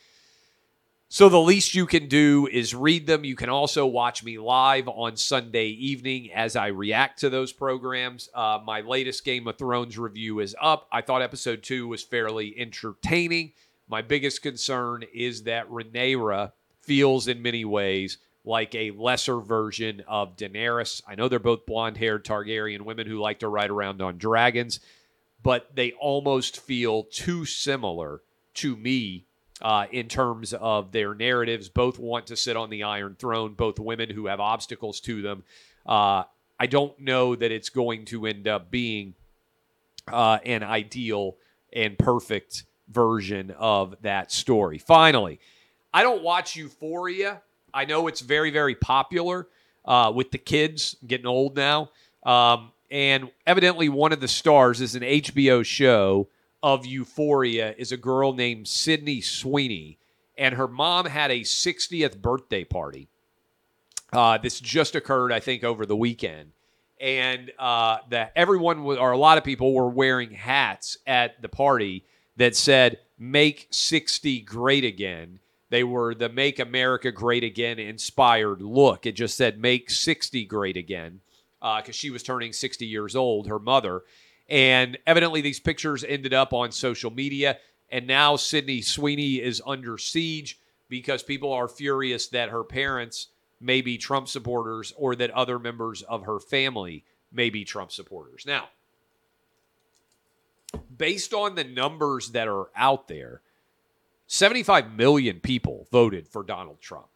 So 1.10 1.28
the 1.28 1.38
least 1.38 1.74
you 1.74 1.84
can 1.84 2.08
do 2.08 2.48
is 2.50 2.74
read 2.74 3.06
them. 3.06 3.22
You 3.22 3.36
can 3.36 3.50
also 3.50 3.84
watch 3.84 4.24
me 4.24 4.38
live 4.38 4.88
on 4.88 5.18
Sunday 5.18 5.66
evening 5.66 6.32
as 6.32 6.56
I 6.56 6.68
react 6.68 7.20
to 7.20 7.28
those 7.28 7.52
programs. 7.52 8.30
Uh, 8.34 8.60
my 8.64 8.80
latest 8.80 9.26
Game 9.26 9.46
of 9.46 9.58
Thrones 9.58 9.98
review 9.98 10.40
is 10.40 10.56
up. 10.58 10.88
I 10.90 11.02
thought 11.02 11.20
episode 11.20 11.62
two 11.62 11.86
was 11.86 12.02
fairly 12.02 12.54
entertaining. 12.58 13.52
My 13.90 14.00
biggest 14.00 14.40
concern 14.40 15.04
is 15.12 15.42
that 15.42 15.68
Rhaenyra 15.68 16.52
feels 16.80 17.28
in 17.28 17.42
many 17.42 17.66
ways 17.66 18.16
like 18.50 18.74
a 18.74 18.90
lesser 18.90 19.38
version 19.38 20.02
of 20.08 20.36
Daenerys. 20.36 21.02
I 21.06 21.14
know 21.14 21.28
they're 21.28 21.38
both 21.38 21.66
blonde 21.66 21.96
haired 21.96 22.24
Targaryen 22.24 22.82
women 22.82 23.06
who 23.06 23.20
like 23.20 23.38
to 23.38 23.48
ride 23.48 23.70
around 23.70 24.02
on 24.02 24.18
dragons, 24.18 24.80
but 25.40 25.74
they 25.76 25.92
almost 25.92 26.58
feel 26.58 27.04
too 27.04 27.44
similar 27.44 28.22
to 28.54 28.76
me 28.76 29.26
uh, 29.62 29.86
in 29.92 30.08
terms 30.08 30.52
of 30.52 30.90
their 30.90 31.14
narratives. 31.14 31.68
Both 31.68 32.00
want 32.00 32.26
to 32.26 32.36
sit 32.36 32.56
on 32.56 32.70
the 32.70 32.82
Iron 32.82 33.14
Throne, 33.16 33.54
both 33.54 33.78
women 33.78 34.10
who 34.10 34.26
have 34.26 34.40
obstacles 34.40 34.98
to 35.02 35.22
them. 35.22 35.44
Uh, 35.86 36.24
I 36.58 36.66
don't 36.66 36.98
know 36.98 37.36
that 37.36 37.52
it's 37.52 37.68
going 37.68 38.04
to 38.06 38.26
end 38.26 38.48
up 38.48 38.68
being 38.68 39.14
uh, 40.08 40.38
an 40.44 40.64
ideal 40.64 41.36
and 41.72 41.96
perfect 41.96 42.64
version 42.88 43.54
of 43.56 43.94
that 44.02 44.32
story. 44.32 44.78
Finally, 44.78 45.38
I 45.94 46.02
don't 46.02 46.24
watch 46.24 46.56
Euphoria. 46.56 47.42
I 47.74 47.84
know 47.84 48.06
it's 48.06 48.20
very, 48.20 48.50
very 48.50 48.74
popular 48.74 49.48
uh, 49.84 50.12
with 50.14 50.30
the 50.30 50.38
kids. 50.38 50.96
Getting 51.06 51.26
old 51.26 51.56
now. 51.56 51.90
Um, 52.24 52.72
and 52.90 53.30
evidently, 53.46 53.88
one 53.88 54.12
of 54.12 54.20
the 54.20 54.28
stars 54.28 54.80
is 54.80 54.94
an 54.94 55.02
HBO 55.02 55.64
show 55.64 56.28
of 56.62 56.84
Euphoria 56.84 57.74
is 57.78 57.92
a 57.92 57.96
girl 57.96 58.32
named 58.32 58.68
Sydney 58.68 59.20
Sweeney, 59.20 59.98
and 60.36 60.54
her 60.54 60.68
mom 60.68 61.06
had 61.06 61.30
a 61.30 61.40
60th 61.40 62.20
birthday 62.20 62.64
party. 62.64 63.08
Uh, 64.12 64.38
this 64.38 64.60
just 64.60 64.96
occurred, 64.96 65.32
I 65.32 65.40
think, 65.40 65.62
over 65.62 65.86
the 65.86 65.96
weekend, 65.96 66.50
and 67.00 67.52
uh, 67.58 67.98
that 68.10 68.32
everyone 68.34 68.80
or 68.80 69.12
a 69.12 69.18
lot 69.18 69.38
of 69.38 69.44
people 69.44 69.72
were 69.72 69.88
wearing 69.88 70.32
hats 70.32 70.98
at 71.06 71.40
the 71.40 71.48
party 71.48 72.04
that 72.36 72.56
said 72.56 72.98
"Make 73.18 73.68
60 73.70 74.40
Great 74.40 74.84
Again." 74.84 75.38
They 75.70 75.84
were 75.84 76.14
the 76.14 76.28
"Make 76.28 76.58
America 76.58 77.10
Great 77.10 77.44
Again" 77.44 77.78
inspired 77.78 78.60
look. 78.60 79.06
It 79.06 79.12
just 79.12 79.36
said 79.36 79.58
"Make 79.58 79.90
60 79.90 80.44
Great 80.44 80.76
Again" 80.76 81.20
because 81.60 81.88
uh, 81.88 81.92
she 81.92 82.10
was 82.10 82.22
turning 82.22 82.52
60 82.52 82.86
years 82.86 83.16
old. 83.16 83.46
Her 83.46 83.58
mother 83.58 84.02
and 84.50 84.98
evidently, 85.06 85.40
these 85.40 85.60
pictures 85.60 86.02
ended 86.02 86.34
up 86.34 86.52
on 86.52 86.72
social 86.72 87.12
media. 87.12 87.58
And 87.88 88.06
now 88.06 88.36
Sydney 88.36 88.82
Sweeney 88.82 89.36
is 89.36 89.62
under 89.64 89.96
siege 89.96 90.58
because 90.88 91.22
people 91.22 91.52
are 91.52 91.68
furious 91.68 92.26
that 92.28 92.50
her 92.50 92.64
parents 92.64 93.28
may 93.60 93.80
be 93.80 93.96
Trump 93.96 94.26
supporters 94.26 94.92
or 94.96 95.14
that 95.16 95.30
other 95.30 95.58
members 95.58 96.02
of 96.02 96.24
her 96.24 96.40
family 96.40 97.04
may 97.32 97.48
be 97.48 97.64
Trump 97.64 97.92
supporters. 97.92 98.44
Now, 98.44 98.70
based 100.96 101.32
on 101.32 101.54
the 101.54 101.64
numbers 101.64 102.30
that 102.30 102.48
are 102.48 102.70
out 102.74 103.06
there, 103.06 103.42
75 104.32 104.92
million 104.92 105.40
people 105.40 105.88
voted 105.90 106.28
for 106.28 106.44
Donald 106.44 106.80
Trump. 106.80 107.08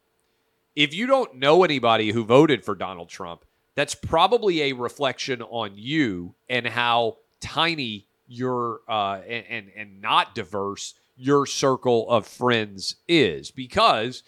If 0.75 0.93
you 0.93 1.07
don't 1.07 1.37
know 1.37 1.63
anybody 1.63 2.11
who 2.11 2.25
voted 2.25 2.65
for 2.65 2.75
Donald 2.75 3.09
Trump, 3.09 3.45
that's 3.77 3.95
probably 3.95 4.63
a 4.63 4.73
reflection 4.73 5.41
on 5.41 5.75
you 5.77 6.35
and 6.49 6.67
how 6.67 7.19
tiny 7.41 8.09
your 8.27 8.81
uh, 8.89 9.21
and, 9.29 9.45
and 9.49 9.71
and 9.77 10.01
not 10.01 10.35
diverse 10.35 10.95
your 11.17 11.47
circle 11.47 12.11
of 12.11 12.27
friends 12.27 12.97
is 13.07 13.53
because 13.53 14.25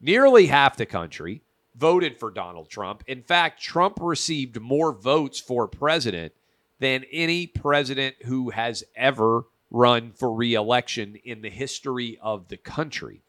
nearly 0.00 0.46
half 0.46 0.78
the 0.78 0.86
country 0.86 1.42
voted 1.76 2.18
for 2.18 2.30
Donald 2.30 2.70
Trump. 2.70 3.04
In 3.06 3.20
fact, 3.20 3.60
Trump 3.60 3.98
received 4.00 4.58
more 4.58 4.92
votes 4.92 5.40
for 5.40 5.68
president 5.68 6.32
than 6.78 7.04
any 7.12 7.46
president 7.46 8.16
who 8.24 8.48
has 8.48 8.82
ever 8.96 9.44
run 9.74 10.12
for 10.12 10.32
reelection 10.32 11.16
in 11.24 11.42
the 11.42 11.50
history 11.50 12.16
of 12.22 12.46
the 12.48 12.56
country. 12.56 13.22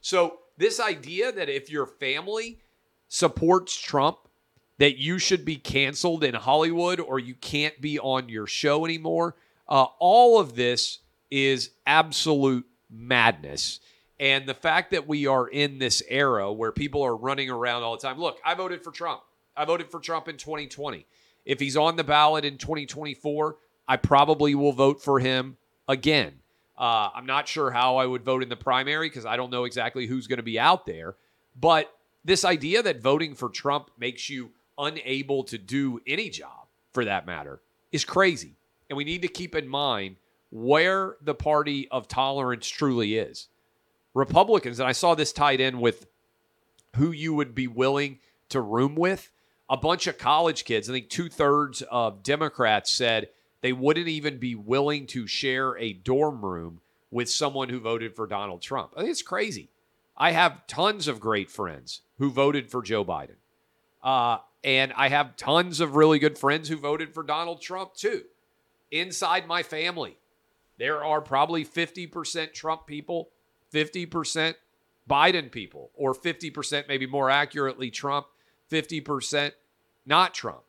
So, 0.00 0.38
this 0.56 0.80
idea 0.80 1.30
that 1.30 1.48
if 1.48 1.70
your 1.70 1.86
family 1.86 2.60
supports 3.08 3.78
Trump, 3.78 4.16
that 4.78 4.98
you 4.98 5.18
should 5.18 5.44
be 5.44 5.56
canceled 5.56 6.24
in 6.24 6.34
Hollywood 6.34 7.00
or 7.00 7.18
you 7.18 7.34
can't 7.34 7.78
be 7.80 7.98
on 7.98 8.30
your 8.30 8.46
show 8.46 8.84
anymore, 8.84 9.36
uh, 9.68 9.86
all 9.98 10.40
of 10.40 10.56
this 10.56 11.00
is 11.30 11.70
absolute 11.86 12.66
madness. 12.90 13.80
And 14.18 14.46
the 14.46 14.54
fact 14.54 14.90
that 14.92 15.06
we 15.06 15.26
are 15.26 15.48
in 15.48 15.78
this 15.78 16.02
era 16.08 16.50
where 16.52 16.72
people 16.72 17.02
are 17.02 17.16
running 17.16 17.50
around 17.50 17.82
all 17.82 17.96
the 17.96 18.02
time. 18.02 18.18
Look, 18.18 18.38
I 18.44 18.54
voted 18.54 18.82
for 18.82 18.90
Trump. 18.90 19.20
I 19.56 19.64
voted 19.64 19.90
for 19.90 20.00
Trump 20.00 20.28
in 20.28 20.36
2020. 20.36 21.06
If 21.44 21.60
he's 21.60 21.76
on 21.76 21.96
the 21.96 22.04
ballot 22.04 22.44
in 22.44 22.58
2024, 22.58 23.56
I 23.88 23.96
probably 23.96 24.54
will 24.54 24.72
vote 24.72 25.02
for 25.02 25.18
him 25.18 25.56
again. 25.90 26.34
Uh, 26.78 27.10
I'm 27.14 27.26
not 27.26 27.46
sure 27.46 27.70
how 27.70 27.96
I 27.96 28.06
would 28.06 28.24
vote 28.24 28.42
in 28.42 28.48
the 28.48 28.56
primary 28.56 29.08
because 29.08 29.26
I 29.26 29.36
don't 29.36 29.50
know 29.50 29.64
exactly 29.64 30.06
who's 30.06 30.26
going 30.26 30.38
to 30.38 30.42
be 30.42 30.58
out 30.58 30.86
there. 30.86 31.16
But 31.60 31.92
this 32.24 32.44
idea 32.44 32.82
that 32.82 33.02
voting 33.02 33.34
for 33.34 33.48
Trump 33.48 33.90
makes 33.98 34.30
you 34.30 34.52
unable 34.78 35.44
to 35.44 35.58
do 35.58 36.00
any 36.06 36.30
job, 36.30 36.68
for 36.92 37.04
that 37.04 37.26
matter, 37.26 37.60
is 37.92 38.04
crazy. 38.04 38.54
And 38.88 38.96
we 38.96 39.04
need 39.04 39.22
to 39.22 39.28
keep 39.28 39.54
in 39.54 39.68
mind 39.68 40.16
where 40.50 41.16
the 41.20 41.34
party 41.34 41.88
of 41.90 42.08
tolerance 42.08 42.66
truly 42.68 43.16
is. 43.16 43.48
Republicans, 44.14 44.80
and 44.80 44.88
I 44.88 44.92
saw 44.92 45.14
this 45.14 45.32
tied 45.32 45.60
in 45.60 45.80
with 45.80 46.06
who 46.96 47.10
you 47.10 47.34
would 47.34 47.54
be 47.54 47.66
willing 47.66 48.20
to 48.48 48.60
room 48.60 48.94
with. 48.94 49.30
A 49.68 49.76
bunch 49.76 50.06
of 50.06 50.18
college 50.18 50.64
kids, 50.64 50.88
I 50.88 50.92
think 50.92 51.10
two 51.10 51.28
thirds 51.28 51.82
of 51.82 52.22
Democrats 52.22 52.90
said 52.90 53.28
they 53.62 53.72
wouldn't 53.72 54.08
even 54.08 54.38
be 54.38 54.54
willing 54.54 55.06
to 55.08 55.26
share 55.26 55.76
a 55.78 55.92
dorm 55.92 56.44
room 56.44 56.80
with 57.10 57.28
someone 57.28 57.68
who 57.68 57.80
voted 57.80 58.14
for 58.14 58.26
Donald 58.26 58.62
Trump. 58.62 58.92
I 58.96 59.00
think 59.00 59.10
it's 59.10 59.22
crazy. 59.22 59.70
I 60.16 60.32
have 60.32 60.66
tons 60.66 61.08
of 61.08 61.20
great 61.20 61.50
friends 61.50 62.02
who 62.18 62.30
voted 62.30 62.70
for 62.70 62.82
Joe 62.82 63.04
Biden. 63.04 63.36
Uh, 64.02 64.38
and 64.62 64.92
I 64.96 65.08
have 65.08 65.36
tons 65.36 65.80
of 65.80 65.96
really 65.96 66.18
good 66.18 66.38
friends 66.38 66.68
who 66.68 66.76
voted 66.76 67.12
for 67.14 67.22
Donald 67.22 67.60
Trump 67.60 67.94
too. 67.94 68.24
Inside 68.90 69.46
my 69.46 69.62
family, 69.62 70.18
there 70.78 71.04
are 71.04 71.20
probably 71.20 71.64
50% 71.64 72.52
Trump 72.52 72.86
people 72.86 73.30
50% 73.72 74.54
Biden 75.08 75.50
people, 75.50 75.90
or 75.94 76.14
50%, 76.14 76.88
maybe 76.88 77.06
more 77.06 77.30
accurately, 77.30 77.90
Trump, 77.90 78.26
50% 78.70 79.52
not 80.06 80.34
Trump. 80.34 80.62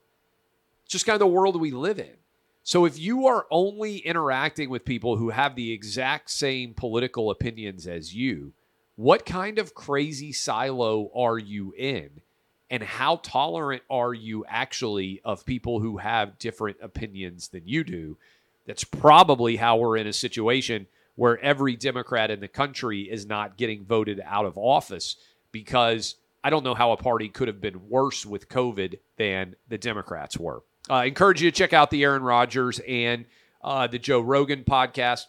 It's 0.83 0.91
just 0.91 1.05
kind 1.05 1.15
of 1.15 1.19
the 1.19 1.27
world 1.27 1.59
we 1.59 1.71
live 1.71 1.99
in. 1.99 2.15
So 2.63 2.85
if 2.85 2.99
you 2.99 3.27
are 3.27 3.47
only 3.49 3.97
interacting 3.97 4.69
with 4.69 4.85
people 4.85 5.17
who 5.17 5.29
have 5.29 5.55
the 5.55 5.71
exact 5.71 6.29
same 6.29 6.73
political 6.73 7.31
opinions 7.31 7.87
as 7.87 8.13
you, 8.13 8.53
what 8.95 9.25
kind 9.25 9.57
of 9.57 9.73
crazy 9.73 10.31
silo 10.31 11.09
are 11.15 11.39
you 11.39 11.73
in? 11.75 12.21
And 12.69 12.83
how 12.83 13.17
tolerant 13.17 13.81
are 13.89 14.13
you 14.13 14.45
actually 14.47 15.21
of 15.25 15.45
people 15.45 15.79
who 15.79 15.97
have 15.97 16.37
different 16.37 16.77
opinions 16.81 17.47
than 17.47 17.67
you 17.67 17.83
do? 17.83 18.17
That's 18.67 18.83
probably 18.83 19.55
how 19.55 19.77
we're 19.77 19.97
in 19.97 20.07
a 20.07 20.13
situation 20.13 20.87
where 21.15 21.39
every 21.39 21.75
Democrat 21.75 22.31
in 22.31 22.39
the 22.39 22.47
country 22.47 23.01
is 23.01 23.25
not 23.25 23.57
getting 23.57 23.83
voted 23.83 24.21
out 24.23 24.45
of 24.45 24.57
office 24.57 25.17
because 25.51 26.15
I 26.43 26.49
don't 26.49 26.63
know 26.63 26.75
how 26.75 26.91
a 26.91 26.97
party 26.97 27.27
could 27.27 27.47
have 27.47 27.59
been 27.59 27.89
worse 27.89 28.25
with 28.25 28.49
COVID 28.49 28.99
than 29.17 29.55
the 29.67 29.77
Democrats 29.77 30.37
were. 30.37 30.61
Uh, 30.89 30.93
I 30.93 31.05
encourage 31.05 31.41
you 31.41 31.51
to 31.51 31.55
check 31.55 31.73
out 31.73 31.91
the 31.91 32.03
Aaron 32.03 32.23
Rodgers 32.23 32.79
and 32.87 33.25
uh, 33.63 33.87
the 33.87 33.99
Joe 33.99 34.19
Rogan 34.19 34.63
podcast. 34.63 35.25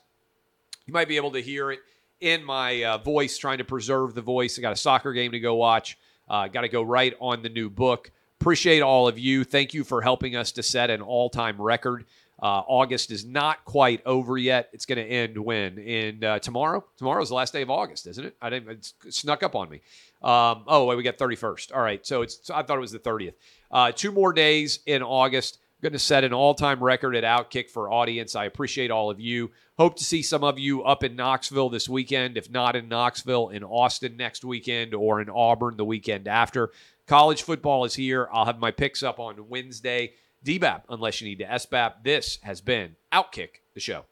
You 0.87 0.93
might 0.93 1.09
be 1.09 1.17
able 1.17 1.33
to 1.33 1.43
hear 1.43 1.71
it 1.71 1.81
in 2.21 2.45
my 2.45 2.83
uh, 2.85 2.99
voice, 2.99 3.37
trying 3.37 3.59
to 3.59 3.65
preserve 3.65 4.15
the 4.15 4.23
voice. 4.23 4.59
I 4.59 4.63
got 4.63 4.73
a 4.73 4.77
soccer 4.77 5.13
game 5.13 5.33
to 5.33 5.41
go 5.41 5.55
watch. 5.55 5.99
Uh, 6.29 6.49
got 6.49 6.63
to 6.63 6.69
go 6.69 6.83
write 6.83 7.15
on 7.21 7.43
the 7.43 7.49
new 7.49 7.69
book. 7.69 8.11
Appreciate 8.41 8.81
all 8.81 9.07
of 9.07 9.19
you. 9.19 9.45
Thank 9.45 9.75
you 9.75 9.85
for 9.85 10.01
helping 10.03 10.35
us 10.35 10.53
to 10.53 10.63
set 10.63 10.91
an 10.91 11.03
all 11.03 11.31
time 11.31 11.61
record. 11.61 12.07
Uh, 12.43 12.61
August 12.67 13.13
is 13.13 13.25
not 13.25 13.65
quite 13.65 14.03
over 14.05 14.37
yet. 14.37 14.69
It's 14.73 14.85
going 14.85 14.99
to 14.99 15.05
end 15.05 15.39
when? 15.39 15.79
In 15.79 16.25
uh, 16.25 16.41
tomorrow? 16.41 16.85
Tomorrow's 16.97 17.29
the 17.29 17.37
last 17.37 17.53
day 17.53 17.63
of 17.63 17.71
August, 17.71 18.09
isn't 18.09 18.25
it? 18.25 18.37
I 18.43 18.51
didn't. 18.51 18.69
It 18.69 19.15
snuck 19.15 19.45
up 19.45 19.55
on 19.55 19.71
me. 19.71 19.81
Um, 20.23 20.65
oh, 20.67 20.87
wait, 20.87 20.97
we 20.97 21.05
got 21.05 21.19
31st. 21.19 21.73
All 21.73 21.81
right, 21.81 22.05
so 22.05 22.23
it's. 22.23 22.51
I 22.51 22.65
thought 22.65 22.79
it 22.79 22.81
was 22.81 22.91
the 22.91 22.99
30th. 22.99 23.35
Uh, 23.71 23.93
two 23.93 24.11
more 24.11 24.33
days 24.33 24.81
in 24.87 25.03
August. 25.03 25.59
Going 25.83 25.93
to 25.93 25.99
set 25.99 26.23
an 26.23 26.33
all-time 26.33 26.83
record 26.83 27.17
at 27.17 27.25
Outkick 27.25 27.69
for 27.69 27.91
audience. 27.91 28.37
I 28.37 28.45
appreciate 28.45 28.93
all 28.93 29.11
of 29.11 29.19
you. 29.19 29.51
Hope 29.79 29.97
to 29.97 30.05
see 30.05 30.23
some 30.23 30.45
of 30.45 30.57
you 30.57 30.85
up 30.85 31.03
in 31.03 31.17
Knoxville 31.17 31.71
this 31.71 31.89
weekend. 31.89 32.37
If 32.37 32.49
not 32.49 32.77
in 32.77 32.89
Knoxville, 32.89 33.49
in 33.49 33.65
Austin 33.65 34.17
next 34.17 34.45
weekend, 34.45 34.95
or 34.95 35.21
in 35.21 35.29
Auburn 35.29 35.77
the 35.77 35.85
weekend 35.85 36.29
after. 36.29 36.71
College 37.09 37.43
football 37.43 37.85
is 37.85 37.95
here. 37.95 38.29
I'll 38.33 38.45
have 38.45 38.61
my 38.61 38.71
picks 38.71 39.03
up 39.03 39.19
on 39.19 39.49
Wednesday. 39.49 40.13
DBAP 40.45 40.83
unless 40.89 41.21
you 41.21 41.29
need 41.29 41.39
to 41.39 41.45
SBAP. 41.45 42.05
This 42.05 42.39
has 42.43 42.61
been 42.61 42.97
Outkick 43.13 43.61
the 43.75 43.81
show. 43.81 44.05